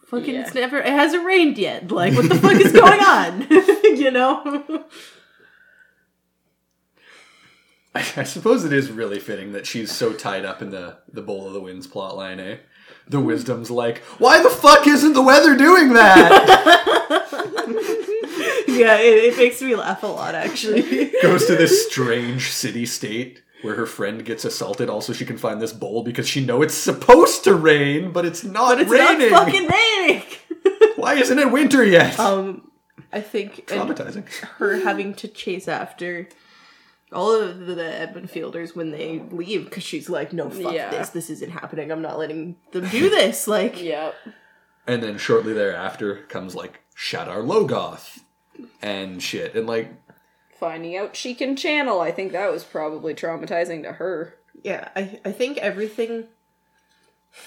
[0.07, 0.41] fucking Yeah.
[0.41, 1.91] it's never it hasn't rained yet.
[1.91, 3.47] Like what the fuck is going on?
[3.83, 4.85] you know?
[7.93, 11.21] I, I suppose it is really fitting that she's so tied up in the the
[11.21, 12.57] Bowl of the Winds plotline, eh?
[13.07, 17.27] The wisdom's like, why the fuck isn't the weather doing that?
[18.67, 21.11] yeah, it, it makes me laugh a lot actually.
[21.21, 24.89] Goes to this strange city state where her friend gets assaulted.
[24.89, 28.43] Also, she can find this bowl because she know it's supposed to rain, but it's
[28.43, 29.29] not But it's raining.
[29.31, 30.23] not fucking raining.
[30.95, 32.19] Why isn't it winter yet?
[32.19, 32.71] um
[33.13, 34.27] I think Traumatizing.
[34.57, 36.29] her having to chase after
[37.13, 40.89] all of the, the Emond's Fielders when they leave because she's like, no, fuck Yeah.
[40.89, 41.09] this.
[41.09, 41.91] This isn't happening.
[41.91, 43.47] I'm not letting them do this.
[43.47, 44.15] Like, Yep.
[44.87, 48.19] And then shortly thereafter comes like Shadar Logoth
[48.81, 49.55] and shit.
[49.55, 49.93] And like,
[50.59, 54.35] Finding out she can channel, I think that was probably traumatizing to her.
[54.63, 56.25] yeah, I, I think everything,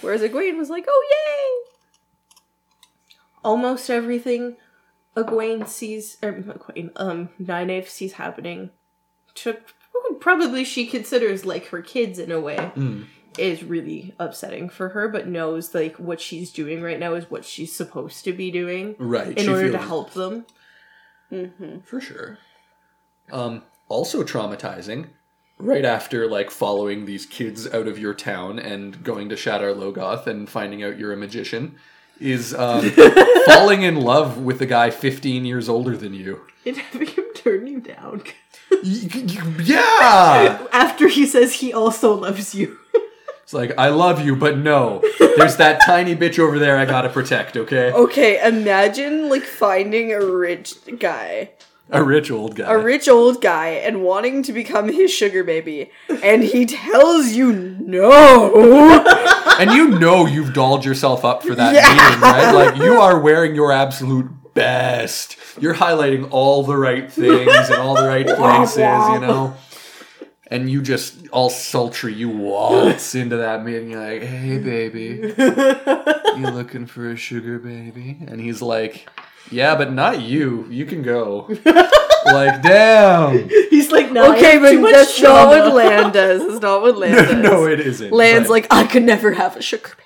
[0.00, 1.70] Whereas Egwene was like, oh yay!
[3.44, 4.56] almost everything
[5.16, 8.70] Egwene sees, or Egwene, um, Nynaeve sees happening
[9.36, 9.56] to
[10.20, 12.70] probably she considers like her kids in a way.
[13.36, 17.44] Is really upsetting for her, but knows like what she's doing right now is what
[17.44, 19.36] she's supposed to be doing right.
[19.36, 20.46] in she order to help them.
[21.84, 22.38] For sure.
[23.32, 25.08] Um, also traumatizing,
[25.58, 30.26] right after like following these kids out of your town and going to Shadar Logoth
[30.26, 31.76] and finding out you're a magician,
[32.20, 32.90] is um,
[33.46, 36.42] falling in love with a guy 15 years older than you.
[36.64, 38.22] And having him turn you down.
[38.82, 40.66] Yeah!
[40.72, 42.78] After he says he also loves you.
[43.44, 45.02] It's like, I love you, but no.
[45.18, 47.92] There's that tiny bitch over there I gotta protect, okay?
[47.92, 51.50] Okay, imagine like finding a rich guy,
[51.90, 52.72] A rich old guy.
[52.72, 55.90] a rich old guy, and wanting to become his sugar baby,
[56.22, 59.04] and he tells you no.
[59.60, 61.86] and you know you've dolled yourself up for that Yeah.
[61.90, 62.50] meeting, right?
[62.54, 65.36] Like you are wearing your absolute best.
[65.60, 69.54] You're highlighting all the right things and all the right places, you know.
[70.48, 73.90] And you just all sultry, you waltz into that meeting.
[73.90, 79.08] You're like, "Hey, baby, you looking for a sugar baby?" And he's like,
[79.50, 80.66] "Yeah, but not you.
[80.70, 81.48] You can go."
[82.26, 83.48] like, damn.
[83.70, 86.46] He's like, no, okay, but too much that's not what Lan does.
[86.46, 87.34] That's not what Lan does.
[87.42, 88.12] no, it isn't.
[88.12, 90.03] Lan's but- like, I could never have a sugar baby.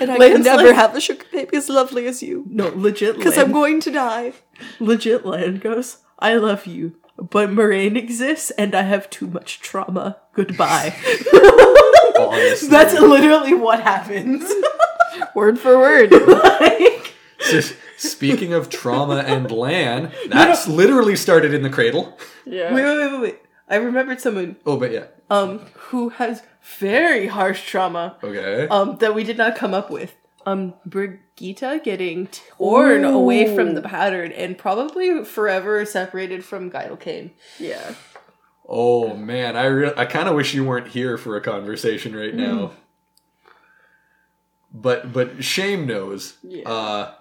[0.00, 2.44] And I Lan's could never like- have a sugar baby as lovely as you.
[2.48, 3.16] No, legit.
[3.16, 4.32] Because I'm going to die.
[4.80, 5.24] legit.
[5.26, 5.98] Lan goes.
[6.18, 10.16] I love you, but Moiraine exists, and I have too much trauma.
[10.34, 10.94] Goodbye.
[12.68, 14.50] That's literally what happens.
[15.34, 16.10] Word for word.
[16.12, 17.60] like, So,
[17.96, 22.18] speaking of trauma and Lan, that's literally started in the cradle.
[22.44, 22.74] Yeah.
[22.74, 23.38] wait, wait, wait, wait, wait.
[23.68, 25.04] I remembered someone Oh, but yeah.
[25.30, 25.60] um
[25.90, 26.42] who has
[26.78, 28.66] very harsh trauma Okay.
[28.68, 30.14] um that we did not come up with.
[30.46, 37.32] Um, Birgitte getting torn away from the pattern and probably forever separated from Gaidal Cain.
[37.58, 37.92] yeah.
[38.66, 42.34] oh man, I re- I kind of wish you weren't here for a conversation right
[42.34, 42.70] now.
[44.72, 46.36] But but shame knows.
[46.42, 46.68] Yeah.
[46.68, 47.14] Uh,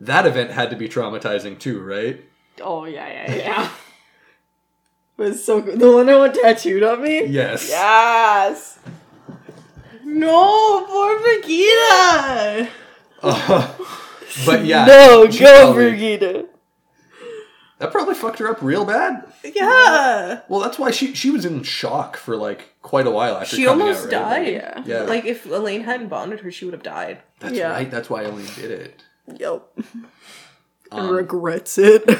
[0.00, 2.24] that event had to be traumatizing too, right?
[2.60, 3.70] Oh, yeah, yeah, yeah.
[5.18, 5.78] it was so good.
[5.80, 7.26] The one I want tattooed on me?
[7.26, 7.68] Yes.
[7.68, 8.78] Yes.
[10.04, 12.68] No, poor Birgitte!
[13.22, 13.74] Uh,
[14.46, 14.84] but yeah.
[14.86, 15.32] no, go,
[15.72, 16.46] probably- Birgitte.
[17.78, 19.32] That probably fucked her up real bad.
[19.44, 20.40] Yeah!
[20.48, 23.64] Well, that's why she she was in shock for like quite a while after She
[23.66, 24.44] coming almost out, right?
[24.44, 24.52] died.
[24.52, 24.82] Yeah.
[24.84, 25.02] Yeah.
[25.02, 27.22] Like, if Elayne hadn't bonded her, she would have died.
[27.38, 27.70] That's Yeah.
[27.70, 27.88] right.
[27.88, 29.02] That's why Elayne did it.
[29.36, 29.62] Yep.
[30.90, 32.02] Um, regrets it.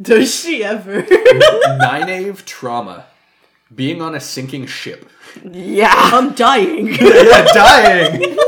[0.00, 1.02] Does she ever?
[1.02, 3.06] Nynaeve trauma.
[3.74, 5.08] Being on a sinking ship.
[5.44, 5.92] yeah.
[5.94, 6.88] I'm dying.
[7.00, 8.36] yeah, dying.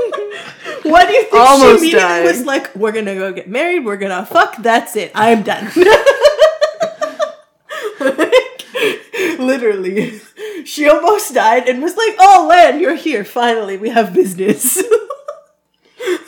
[0.82, 2.24] What do you think Almost she immediately dying.
[2.26, 5.68] was like, we're gonna go get married, we're gonna fuck, that's it, I'm done.
[9.38, 10.20] Literally.
[10.64, 14.80] She almost died and was like, oh, Lan, you're here, finally, we have business.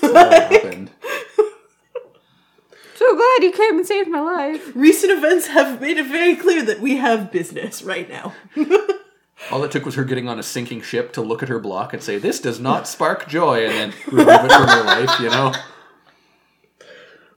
[0.00, 0.90] What happened?
[2.98, 4.72] So glad you came and saved my life.
[4.74, 8.34] Recent events have made it very clear that we have business right now.
[9.52, 11.92] All it took was her getting on a sinking ship to look at her block
[11.94, 15.20] and say, "This does not spark joy," and then remove it from her life.
[15.20, 15.54] You know.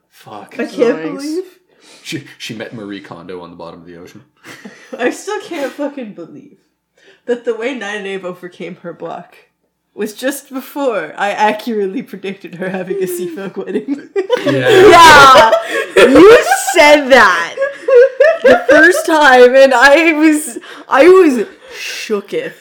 [0.08, 0.58] Fuck.
[0.58, 1.12] I can't Nice.
[1.12, 1.58] believe.
[2.02, 4.24] She she met Marie Kondo on the bottom of the ocean.
[4.98, 6.58] I still can't fucking believe
[7.26, 9.36] that the way Nynaeve overcame her block
[9.94, 14.10] was just before I accurately predicted her having a Seafolk wedding.
[14.44, 14.70] Yeah.
[14.92, 15.50] Yeah.
[15.96, 16.38] you
[16.72, 17.56] said that
[18.42, 22.56] the first time, and I was I was shooketh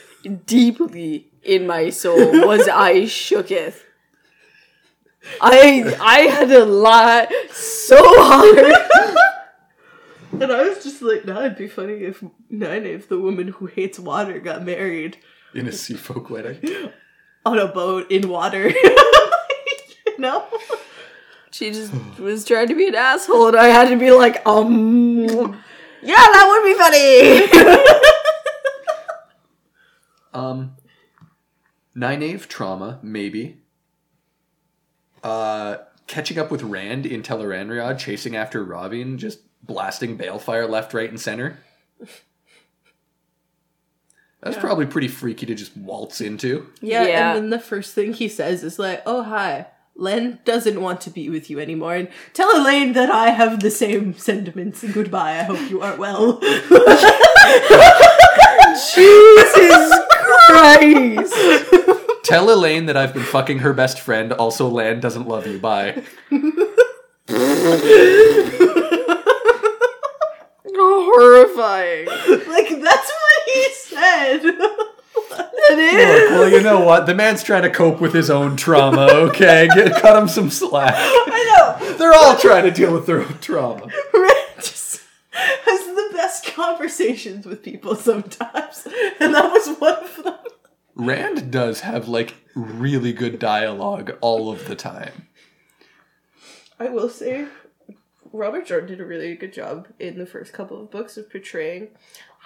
[0.45, 3.79] deeply in my soul was I shooketh.
[5.41, 8.73] I I had to lie so hard.
[10.41, 13.65] And I was just like, no, it'd be funny if Nine if the woman who
[13.67, 15.17] hates water got married
[15.53, 16.91] In a sea folk wedding.
[17.45, 18.71] on a boat in water.
[20.17, 20.45] no?
[21.51, 25.57] She just was trying to be an asshole, and I had to be like, um,
[26.01, 27.87] yeah, that would be funny.
[30.33, 30.77] Um,
[31.95, 33.61] Nynaeve trauma, maybe.
[35.23, 35.77] Uh,
[36.07, 41.19] catching up with Rand in Tel'aran'rhiod, chasing after Rahvin, just blasting balefire left, right, and
[41.19, 41.59] center.
[44.41, 46.67] That's probably pretty freaky to just waltz into.
[46.81, 47.33] Yeah, Yeah.
[47.35, 49.67] and then the first thing he says is like, oh, hi.
[49.95, 53.69] Lan doesn't want to be with you anymore, and tell Elayne that I have the
[53.69, 54.83] same sentiments.
[54.83, 55.39] Goodbye.
[55.39, 56.39] I hope you are well.
[58.95, 59.93] Jesus
[60.47, 61.35] Christ!
[62.23, 64.31] Tell Elayne that I've been fucking her best friend.
[64.33, 65.59] Also, Lan doesn't love you.
[65.59, 66.01] Bye.
[70.73, 72.05] Horrifying.
[72.07, 73.20] like that's what he
[73.91, 74.41] said.
[75.33, 76.31] It is.
[76.31, 77.05] Look, well, you know what?
[77.05, 79.07] The man's trying to cope with his own trauma.
[79.11, 80.95] Okay, Get, cut him some slack.
[80.97, 81.97] I know.
[81.97, 83.87] They're all trying to deal with their own trauma.
[84.13, 88.87] Red just has the best conversations with people sometimes,
[89.19, 90.35] and that was one of them.
[90.95, 95.27] Rand does have like really good dialogue all of the time.
[96.79, 97.47] I will say,
[98.33, 101.89] Robert Jordan did a really good job in the first couple of books of portraying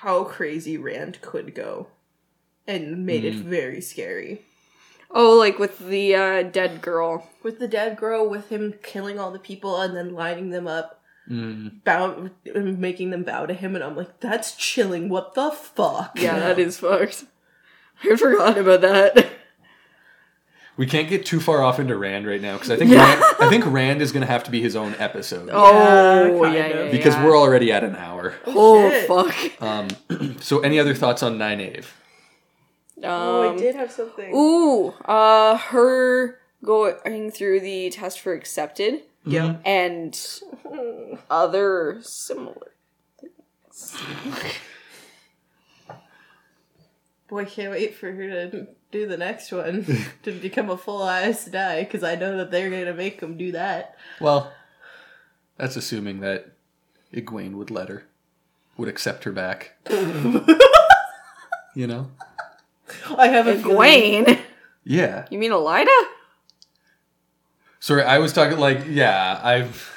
[0.06, 1.88] how crazy Rand could go,
[2.68, 4.44] and made it very scary.
[5.10, 7.28] Oh, like with the uh, dead girl.
[7.42, 11.02] With the dead girl, with him killing all the people and then lining them up,
[11.28, 11.84] Mm.
[11.84, 15.10] bow, making them bow to him, and I'm like, that's chilling.
[15.10, 16.12] What the fuck?
[16.22, 17.26] Yeah, that is fucked.
[18.04, 19.28] I forgot about that.
[20.78, 23.50] We can't get too far off into Rand right now because I think Rand, I
[23.50, 26.86] think Rand is going to have to be his own episode Oh, kind yeah, of.
[26.88, 28.34] yeah, because we're already at an hour.
[28.46, 29.08] Oh, shit.
[29.08, 29.62] fuck.
[29.62, 31.86] Um, so, any other thoughts on Nynaeve?
[33.04, 34.34] Oh, I Um, did have something.
[34.36, 39.58] Ooh, uh, her going through the test for accepted Yeah.
[39.64, 40.20] and
[41.30, 42.74] other similar.
[47.36, 49.86] Boy, can't wait for her to do the next one
[50.24, 53.52] to become a full Aes Sedai because I know that they're gonna make him do
[53.52, 53.98] that.
[54.22, 54.54] Well,
[55.58, 56.54] that's assuming that
[57.14, 58.06] Egwene would let her,
[58.78, 59.74] would accept her back.
[61.76, 62.10] you know?
[63.18, 64.40] I have a feeling-
[64.86, 65.26] Yeah.
[65.30, 65.88] You mean Elaida?
[67.82, 69.92] Sorry, I was talking like, yeah, I've.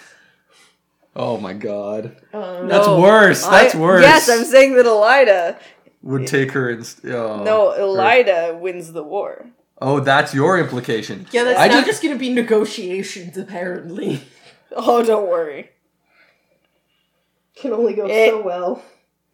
[1.14, 2.16] Oh my god.
[2.32, 3.46] Um, That's No, worse.
[3.46, 4.02] That's I- worse.
[4.02, 5.56] Yes, I'm saying that Elaida.
[6.08, 6.94] Would take her and.
[7.04, 9.46] Oh, No, her- Elaida wins the war.
[9.80, 11.26] Oh, that's your implication.
[11.30, 14.22] yeah, that's I now just, just gonna be negotiations apparently.
[14.76, 15.70] Oh, don't worry.
[17.56, 18.28] Can only go Eh.
[18.28, 18.82] so well.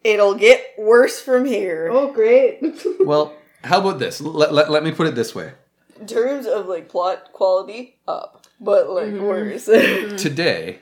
[0.03, 1.89] It'll get worse from here.
[1.91, 2.61] Oh, great.
[3.01, 4.21] Well, how about this?
[4.21, 5.51] Let, let, let me put it this way.
[5.99, 9.23] In terms of like plot quality, up, but like Mm-hmm.
[9.23, 9.65] worse.
[10.23, 10.79] Today,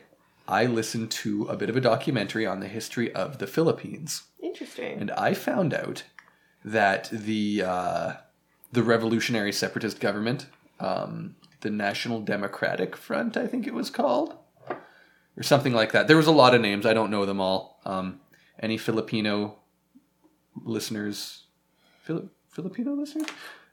[0.48, 4.24] I listened to a bit of a documentary on the history of the Philippines.
[4.41, 5.00] Interesting.
[5.00, 6.04] and I found out
[6.64, 8.14] that the uh,
[8.72, 10.48] the revolutionary separatist government,
[10.80, 14.36] um, the National Democratic Front, I think it was called,
[14.70, 16.08] or something like that.
[16.08, 16.86] There was a lot of names.
[16.86, 17.80] I don't know them all.
[17.86, 18.20] Um,
[18.60, 19.60] any Filipino
[20.64, 21.44] listeners,
[22.04, 23.28] Fili- Filipino listeners,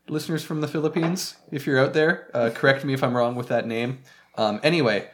[0.08, 3.48] listeners from the Philippines, if you're out there, uh, correct me if I'm wrong with
[3.48, 3.98] that name.
[4.36, 5.08] Um, anyway.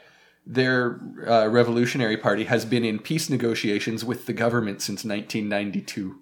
[0.46, 6.20] Their uh, revolutionary party has been in peace negotiations with the government since 1992.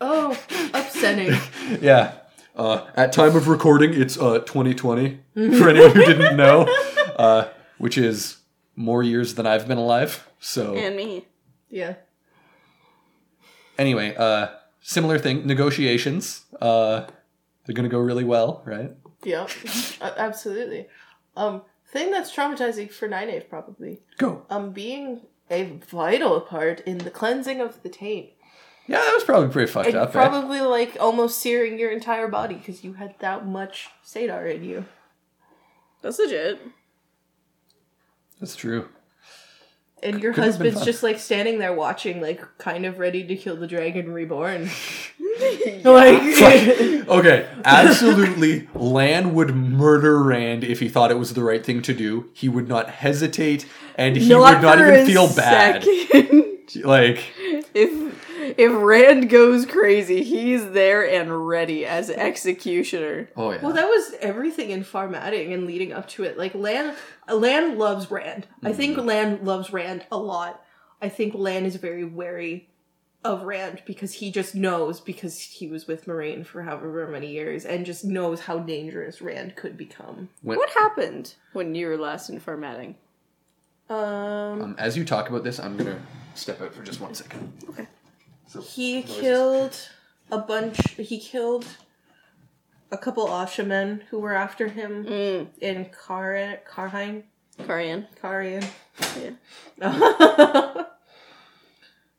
[0.00, 0.38] Oh,
[0.74, 1.34] upsetting.
[1.80, 2.12] Yeah.
[2.56, 5.20] Uh, at time of recording, it's uh, 2020.
[5.34, 6.66] For anyone who didn't know,
[7.16, 8.38] uh, which is
[8.74, 10.28] more years than I've been alive.
[10.40, 11.26] So and me.
[11.70, 11.94] yeah.
[13.78, 14.48] anyway, uh,
[14.80, 15.46] similar thing.
[15.46, 16.44] Negotiations.
[16.60, 17.06] Uh,
[17.64, 18.90] they're gonna go really well, right?
[19.24, 19.46] Yeah.
[20.00, 20.88] Absolutely.
[21.36, 24.00] Um, thing that's traumatizing for Nynaeve probably.
[24.18, 24.44] Go.
[24.50, 28.30] Um, being a vital part in the cleansing of the taint.
[28.86, 30.08] Yeah, that was probably pretty fucked And up.
[30.10, 30.12] eh?
[30.12, 34.86] probably like almost searing your entire body because you had that much saidar in you.
[36.00, 36.58] That's legit.
[38.40, 38.88] That's true.
[40.02, 43.56] And your Could husband's just like standing there watching, like kind of ready to kill
[43.56, 44.70] the dragon reborn.
[45.84, 46.22] Like,
[47.08, 48.68] Okay, absolutely.
[48.74, 52.28] Lan would murder Rand if he thought it was the right thing to do.
[52.34, 53.66] He would not hesitate,
[53.96, 55.82] and he would not even feel bad.
[55.82, 56.44] second.
[56.84, 57.24] Like,
[57.74, 58.08] if
[58.58, 63.30] if Rand goes crazy, he's there and ready as executioner.
[63.36, 63.62] oh yeah.
[63.62, 66.36] well, that was everything in Far Madding and leading up to it.
[66.36, 66.94] Like Lan,
[67.32, 68.46] Lan loves Rand.
[68.62, 68.76] I mm-hmm.
[68.76, 70.62] think Lan loves Rand a lot.
[71.00, 72.68] I think Lan is very wary
[73.24, 77.64] of Rand because he just knows because he was with Moiraine for however many years
[77.64, 80.28] and just knows how dangerous Rand could become.
[80.42, 82.94] When- What happened when you were last in Far Madding?
[83.90, 83.96] Um,
[84.62, 86.00] um, as you talk about this, I'm gonna
[86.34, 87.52] step out for just one second.
[87.70, 87.86] Okay.
[88.46, 89.76] So, he killed
[90.30, 90.90] a bunch.
[90.92, 91.66] He killed
[92.90, 97.22] a couple Asha'man who were after him Mm, in Kar Cairhien.
[97.58, 98.06] Cairhien.
[98.22, 99.36] Cairhien.
[99.80, 100.84] Yeah.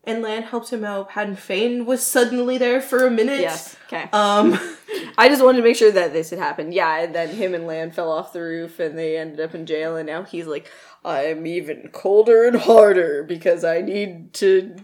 [0.09, 1.09] and Lan helped him out.
[1.09, 3.41] Padan Fain was suddenly there for a minute.
[3.41, 3.77] Yes.
[3.87, 4.09] Okay.
[4.11, 4.59] Um.
[5.17, 6.73] I just wanted to make sure that this had happened.
[6.73, 9.65] Yeah, and then him and Lan fell off the roof and they ended up in
[9.65, 10.69] jail and now he's like,
[11.05, 14.75] I'm even colder and harder because I need to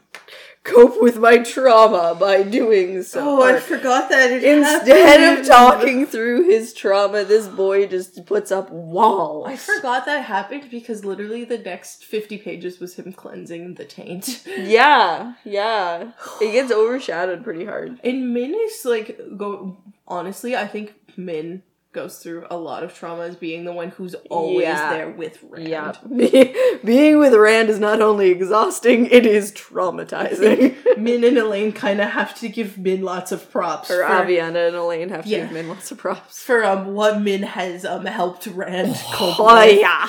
[0.66, 3.40] cope with my trauma by doing so.
[3.40, 4.88] Oh, I forgot that it Instead
[5.20, 5.40] happened.
[5.42, 9.48] of talking through his trauma, this boy just puts up walls.
[9.48, 14.44] I forgot that happened because literally the next 50 pages was him cleansing the taint.
[14.58, 16.12] Yeah, yeah.
[16.42, 18.00] It gets overshadowed pretty hard.
[18.04, 21.62] And Min is like, go honestly, I think Min
[21.96, 24.94] goes through a lot of trauma as being the one who's always Yeah.
[24.94, 25.68] there with Rand.
[25.68, 25.94] Yeah.
[26.16, 30.76] Be- being with Rand is not only exhausting, it is traumatizing.
[31.00, 34.68] Min and Elayne kind of have to give Min lots of props Or for, Aviendha
[34.68, 35.40] and Elayne have to Yeah.
[35.46, 36.44] give Min lots of props.
[36.44, 40.08] for um what Min has um helped Rand cope Oh yeah.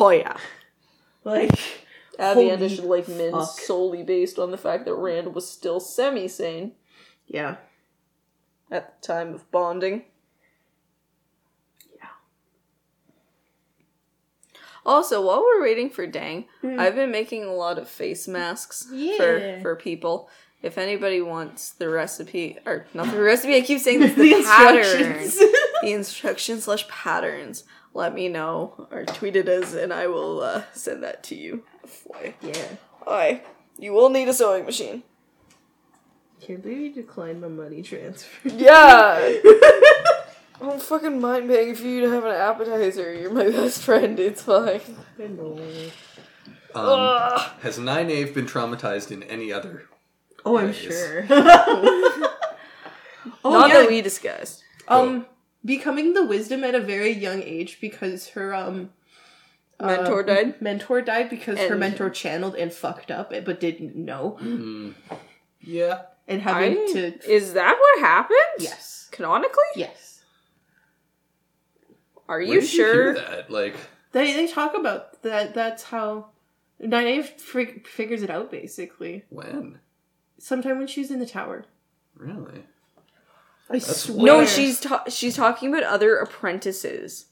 [0.00, 0.36] Oh yeah.
[1.24, 1.50] Like
[2.18, 3.48] Aviendha should like Min fuck.
[3.58, 6.72] solely based on the fact that Rand was still semi-sane
[7.26, 7.56] yeah.
[8.70, 10.04] at the time of bonding.
[14.86, 19.16] Also, while we're waiting for Deng, I've been making a lot of face masks Yeah.
[19.18, 20.30] for for people.
[20.62, 24.42] If anybody wants the recipe, or not the recipe, I keep saying this, the, The
[24.42, 24.78] pattern,
[25.22, 25.38] instructions.
[25.82, 27.64] the instructions slash patterns.
[27.94, 31.64] Let me know or tweet it as, and I will uh, send that to you.
[32.06, 32.34] Boy.
[32.40, 32.68] Yeah.
[33.06, 33.42] Aye,
[33.78, 35.02] you will need a sewing machine.
[36.40, 38.48] Can't believe you declined my money transfer.
[38.48, 39.32] Yeah.
[40.60, 43.12] I don't fucking mind paying for you to have an appetizer.
[43.14, 44.18] You're my best friend.
[44.18, 44.80] It's fine.
[45.22, 45.58] I know.
[46.74, 47.50] Um, Ugh.
[47.62, 49.84] has Nynaeve been traumatized in any other?
[50.44, 50.76] Oh, I'm Ways.
[50.76, 51.26] sure.
[51.30, 52.30] oh
[53.44, 53.80] Not yeah.
[53.82, 54.62] that we discussed.
[54.88, 55.26] um,
[55.64, 58.90] becoming the wisdom at a very young age because her um
[59.80, 60.62] Mentor uh, died?
[60.62, 64.94] Mentor died because her mentor channeled and fucked up, but didn't know, Mm,
[65.60, 66.02] yeah.
[66.26, 68.38] and I, having to is that what happened?
[68.58, 69.64] yes, Canonically?
[69.74, 70.15] yes.
[72.28, 73.14] Are Where you did hear sure?
[73.14, 73.50] that?
[73.50, 73.76] Like,
[74.12, 75.54] They they talk about that.
[75.54, 76.30] That's how
[76.82, 78.50] Nynaeve fig- figures it out.
[78.50, 79.78] Basically, when?
[80.38, 81.64] sometime when she's in the tower.
[82.16, 82.64] Really?
[83.68, 84.24] I That's swear.
[84.26, 87.26] no, she's ta- she's talking about other apprentices.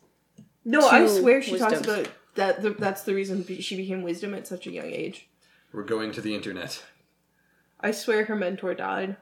[0.64, 0.86] no.
[0.88, 2.62] I swear she talks about that.
[2.62, 5.28] The, that's the reason she became wisdom at such a young age.
[5.72, 6.82] We're going to the internet.
[7.80, 9.16] I swear her mentor died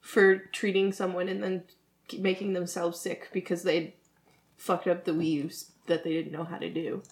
[0.00, 1.64] for treating someone and then
[2.18, 3.94] making themselves sick because they
[4.62, 7.02] fucked up the weaves that they didn't know how to do.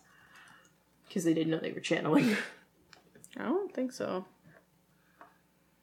[1.08, 2.36] Because they didn't know they were channeling.
[3.36, 4.24] I don't think so.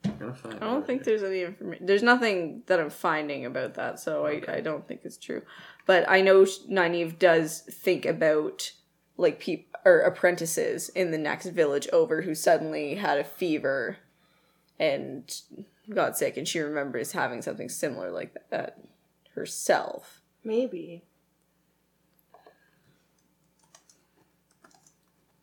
[0.06, 1.86] I'm gonna find I don't think there's any information.
[1.86, 5.42] There's nothing that I'm finding about that, so I, I don't think it's true.
[5.86, 8.72] But I know sh- Nynaeve does think about
[9.18, 13.98] like peop or apprentices in the next village over who suddenly had a fever
[14.80, 15.30] and
[15.94, 18.80] got sick, and she remembers having something similar like that
[19.36, 20.22] herself.
[20.46, 21.04] Maybe.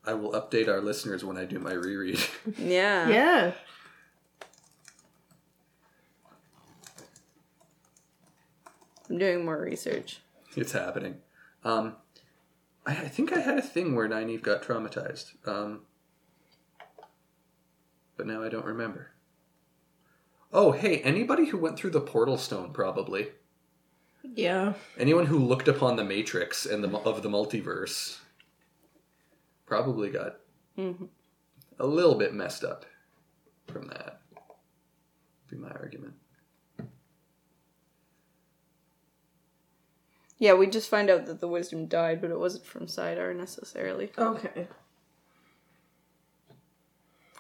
[0.07, 2.21] I will update our listeners when I do my reread.
[2.59, 3.09] Yeah.
[3.09, 3.53] Yeah.
[9.09, 10.21] I'm doing more research.
[10.57, 11.17] it's happening.
[11.63, 11.97] Um,
[12.87, 15.33] I, I think I had a thing where Nynaeve got traumatized.
[15.47, 15.83] Um,
[18.17, 19.11] but now I don't remember.
[20.53, 23.29] Oh, hey, anybody who went through the portal stone, probably.
[24.23, 24.75] Yeah.
[24.99, 28.19] Anyone who looked upon the Matrix and the of the multiverse
[29.83, 30.37] probably got
[30.79, 31.09] Mhm.
[31.79, 32.85] a little bit messed up
[33.67, 34.21] from that.
[35.51, 36.15] Be my argument.
[40.39, 44.13] Yeah, we just find out that the wisdom died, but it wasn't from saidar necessarily.
[44.19, 44.67] Okay.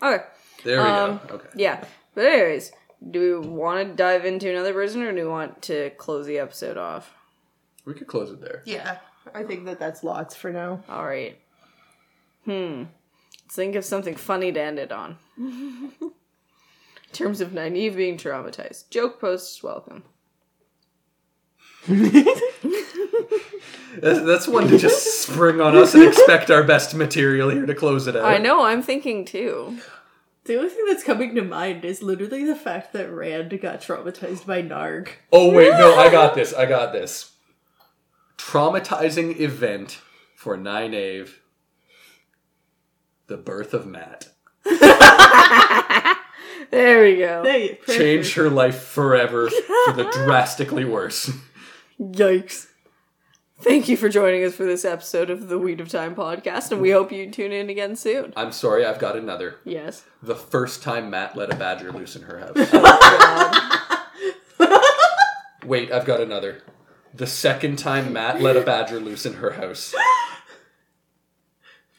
[0.03, 0.25] Okay.
[0.65, 1.35] There we Um, go.
[1.37, 1.49] Okay.
[1.57, 1.85] Yeah.
[2.15, 2.73] But anyways,
[3.11, 6.39] Do we want to dive into another prison or do we want to close the
[6.39, 7.13] episode off?
[7.85, 8.63] We could close it there.
[8.65, 8.99] Yeah,
[9.35, 10.83] I think that that's lots for now.
[10.89, 11.39] All right.
[12.45, 12.85] Hmm.
[13.45, 15.19] Let's think of something funny to end it on.
[15.39, 16.13] In
[17.13, 20.05] terms of Nynaeve being traumatized, joke posts welcome.
[24.01, 27.75] That's, that's one to just spring on us and expect our best material here to
[27.75, 28.25] close it out.
[28.25, 28.65] I know.
[28.65, 29.79] I'm thinking too.
[30.45, 34.47] The only thing that's coming to mind is literally the fact that Rand got traumatized
[34.47, 35.09] by Narg.
[35.33, 36.53] Oh wait, no, I got this.
[36.53, 37.33] I got this.
[38.37, 40.01] Traumatizing event
[40.35, 41.31] for Nynaeve.
[43.27, 44.29] The birth of Mat.
[46.71, 47.45] There we go.
[47.45, 51.31] Hey, Changed her life forever for the drastically worse.
[52.01, 52.67] Yikes.
[53.61, 56.81] Thank you for joining us for this episode of the Weed of Time podcast, and
[56.81, 58.33] we hope you tune in again soon.
[58.37, 59.57] I'm sorry, I've got another.
[59.65, 60.05] Yes.
[60.23, 62.57] The first time Mat let a badger loose in her house.
[64.61, 64.81] Oh,
[65.65, 66.63] Wait, I've got another.
[67.15, 69.95] The second time Mat let a badger loose in her house.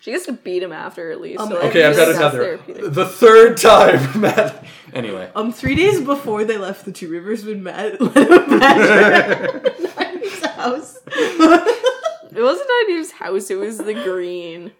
[0.06, 1.40] She gets to beat him after at least.
[1.40, 2.58] Um, so I Okay, I've think got another.
[2.92, 4.64] The third time Mat.
[4.94, 5.32] Anyway.
[5.36, 9.74] Um, three days before they left the Two Rivers, when Mat let him badger
[10.20, 11.00] his house.
[11.08, 14.74] It wasn't Nynaeve's house, it was the green.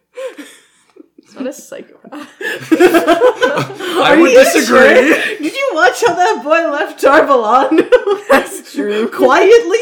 [1.18, 2.30] It's not a psychopath.
[2.40, 4.68] I would you disagree.
[5.12, 5.38] sure?
[5.40, 7.90] Did you watch how that boy left Tar Valon?
[8.30, 9.10] That's true.
[9.12, 9.80] Quietly,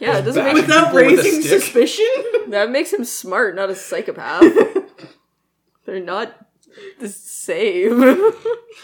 [0.00, 1.60] Yeah, it doesn't make without People with a raising stick.
[1.60, 2.06] suspicion.
[2.48, 4.42] that makes him smart, not a psychopath.
[5.84, 6.34] They're not
[6.98, 8.32] the same.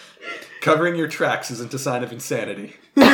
[0.60, 2.74] Covering your tracks isn't a sign of insanity.
[2.96, 3.04] All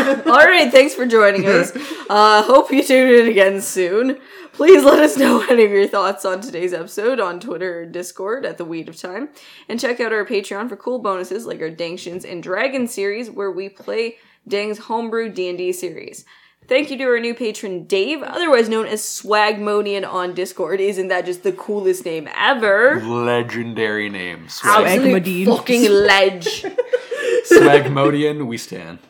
[0.46, 1.72] right, thanks for joining us.
[2.08, 4.18] Uh, hope you tune in again soon.
[4.52, 8.46] Please let us know any of your thoughts on today's episode on Twitter or Discord
[8.46, 9.28] at the Weed of Time,
[9.68, 13.50] and check out our Patreon for cool bonuses like our Danktions and Dragon series, where
[13.50, 14.16] we play
[14.48, 16.24] Deng's homebrew D and D series.
[16.72, 20.80] Thank you to our new patron Dave, otherwise known as Swagmodian on Discord.
[20.80, 22.98] Isn't that just the coolest name ever?
[23.04, 24.46] Legendary name.
[24.46, 25.54] Swagmodian.
[25.54, 26.62] fucking ledge.
[27.44, 29.00] Swagmodian, we stand.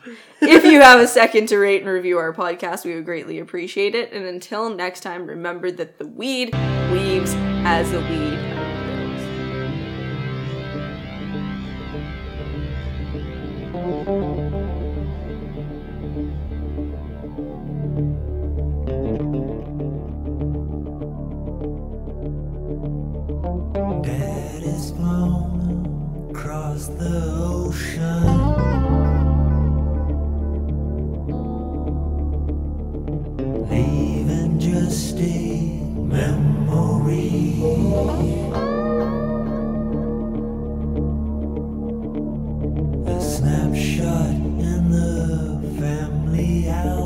[0.41, 3.95] if you have a second to rate and review our podcast, we would greatly appreciate
[3.95, 4.11] it.
[4.11, 6.53] And until next time, remember that the weed
[6.91, 7.33] weaves
[7.63, 8.73] as the weed grows.
[14.03, 14.62] Dad
[26.73, 28.23] across the ocean.
[33.69, 37.53] Leaving just a memory.
[43.05, 47.02] A snapshot in the family album.